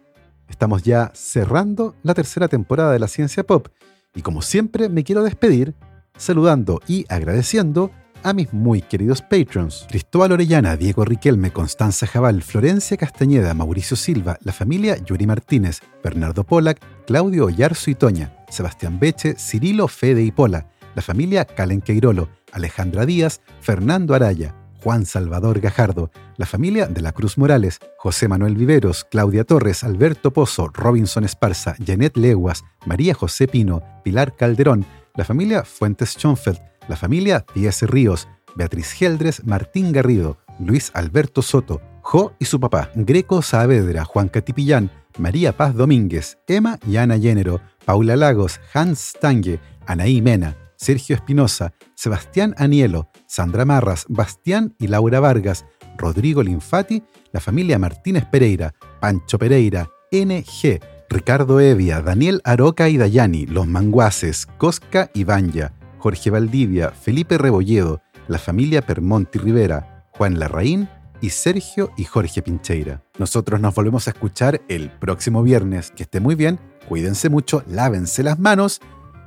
Estamos 0.48 0.83
ya 0.83 1.12
cerrando 1.14 1.94
la 2.02 2.14
tercera 2.14 2.48
temporada 2.48 2.92
de 2.92 2.98
la 2.98 3.09
ciencia 3.09 3.44
pop 3.44 3.68
y 4.14 4.22
como 4.22 4.42
siempre 4.42 4.88
me 4.88 5.05
quiero 5.05 5.22
despedir 5.22 5.74
saludando 6.16 6.81
y 6.88 7.07
agradeciendo 7.09 7.90
a 8.24 8.33
mis 8.33 8.52
muy 8.52 8.83
queridos 8.83 9.22
patrons. 9.22 9.87
Cristóbal 9.88 10.33
Orellana, 10.33 10.76
Diego 10.76 11.05
Riquelme, 11.05 11.52
Constanza 11.52 12.07
Jabal, 12.07 12.42
Florencia 12.42 12.96
Castañeda, 12.96 13.55
Mauricio 13.55 13.96
Silva, 13.96 14.38
la 14.42 14.52
familia 14.52 14.96
Yuri 14.98 15.26
Martínez, 15.26 15.81
Bernardo 16.02 16.44
Polak, 16.44 16.81
Claudio 17.07 17.46
Oyarzo 17.46 17.90
y 17.90 17.94
Toña, 17.94 18.33
Sebastián 18.52 19.00
Beche, 19.00 19.34
Cirilo 19.38 19.88
Fede 19.88 20.22
y 20.22 20.30
Pola, 20.30 20.68
la 20.94 21.02
familia 21.02 21.44
Calen 21.44 21.80
Queirolo, 21.80 22.28
Alejandra 22.52 23.06
Díaz, 23.06 23.40
Fernando 23.60 24.14
Araya, 24.14 24.54
Juan 24.82 25.06
Salvador 25.06 25.60
Gajardo, 25.60 26.10
la 26.36 26.44
familia 26.44 26.86
de 26.86 27.00
la 27.00 27.12
Cruz 27.12 27.38
Morales, 27.38 27.78
José 27.98 28.28
Manuel 28.28 28.56
Viveros, 28.56 29.04
Claudia 29.04 29.44
Torres, 29.44 29.84
Alberto 29.84 30.32
Pozo, 30.32 30.68
Robinson 30.68 31.24
Esparza, 31.24 31.76
Janet 31.84 32.16
Leguas, 32.16 32.64
María 32.84 33.14
José 33.14 33.46
Pino, 33.48 33.82
Pilar 34.02 34.36
Calderón, 34.36 34.84
la 35.14 35.24
familia 35.24 35.64
Fuentes 35.64 36.10
Schonfeld, 36.10 36.58
la 36.88 36.96
familia 36.96 37.46
Díaz 37.54 37.82
Ríos, 37.82 38.28
Beatriz 38.56 38.92
Geldres, 38.92 39.44
Martín 39.44 39.92
Garrido, 39.92 40.38
Luis 40.58 40.90
Alberto 40.94 41.42
Soto, 41.42 41.80
Jo 42.02 42.34
y 42.38 42.46
su 42.46 42.58
papá, 42.58 42.90
Greco 42.94 43.40
Saavedra, 43.40 44.04
Juan 44.04 44.28
Catipillán, 44.28 44.90
María 45.18 45.56
Paz 45.56 45.74
Domínguez, 45.74 46.38
Emma 46.46 46.78
y 46.86 46.96
Ana 46.96 47.16
Llénero, 47.16 47.60
Paula 47.84 48.16
Lagos, 48.16 48.60
Hans 48.72 49.14
Stange, 49.16 49.60
Anaí 49.86 50.22
Mena, 50.22 50.56
Sergio 50.76 51.16
Espinosa, 51.16 51.72
Sebastián 51.94 52.54
Anielo, 52.58 53.08
Sandra 53.26 53.64
Marras, 53.64 54.04
Bastián 54.08 54.74
y 54.78 54.88
Laura 54.88 55.20
Vargas, 55.20 55.64
Rodrigo 55.96 56.42
Linfati, 56.42 57.02
la 57.32 57.40
familia 57.40 57.78
Martínez 57.78 58.24
Pereira, 58.26 58.74
Pancho 59.00 59.38
Pereira, 59.38 59.88
NG, 60.10 60.80
Ricardo 61.08 61.60
Evia, 61.60 62.00
Daniel 62.00 62.40
Aroca 62.44 62.88
y 62.88 62.96
Dayani, 62.96 63.46
Los 63.46 63.66
Manguaces, 63.66 64.46
Cosca 64.58 65.10
y 65.14 65.24
Banya, 65.24 65.72
Jorge 65.98 66.30
Valdivia, 66.30 66.90
Felipe 66.90 67.38
Rebolledo, 67.38 68.00
la 68.28 68.38
familia 68.38 68.82
Permonti 68.82 69.38
Rivera, 69.38 70.06
Juan 70.12 70.38
Larraín 70.38 70.88
y 71.20 71.30
Sergio 71.30 71.92
y 71.96 72.04
Jorge 72.04 72.42
Pincheira. 72.42 73.02
Nosotros 73.18 73.60
nos 73.60 73.74
volvemos 73.74 74.08
a 74.08 74.10
escuchar 74.10 74.60
el 74.68 74.90
próximo 74.90 75.42
viernes. 75.42 75.92
Que 75.92 76.02
esté 76.02 76.18
muy 76.18 76.34
bien, 76.34 76.58
cuídense 76.88 77.28
mucho, 77.28 77.64
lávense 77.68 78.22
las 78.22 78.38
manos 78.38 78.80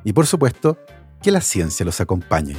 y 0.03 0.13
por 0.13 0.27
supuesto, 0.27 0.77
que 1.21 1.31
la 1.31 1.41
ciencia 1.41 1.85
los 1.85 1.99
acompañe. 1.99 2.55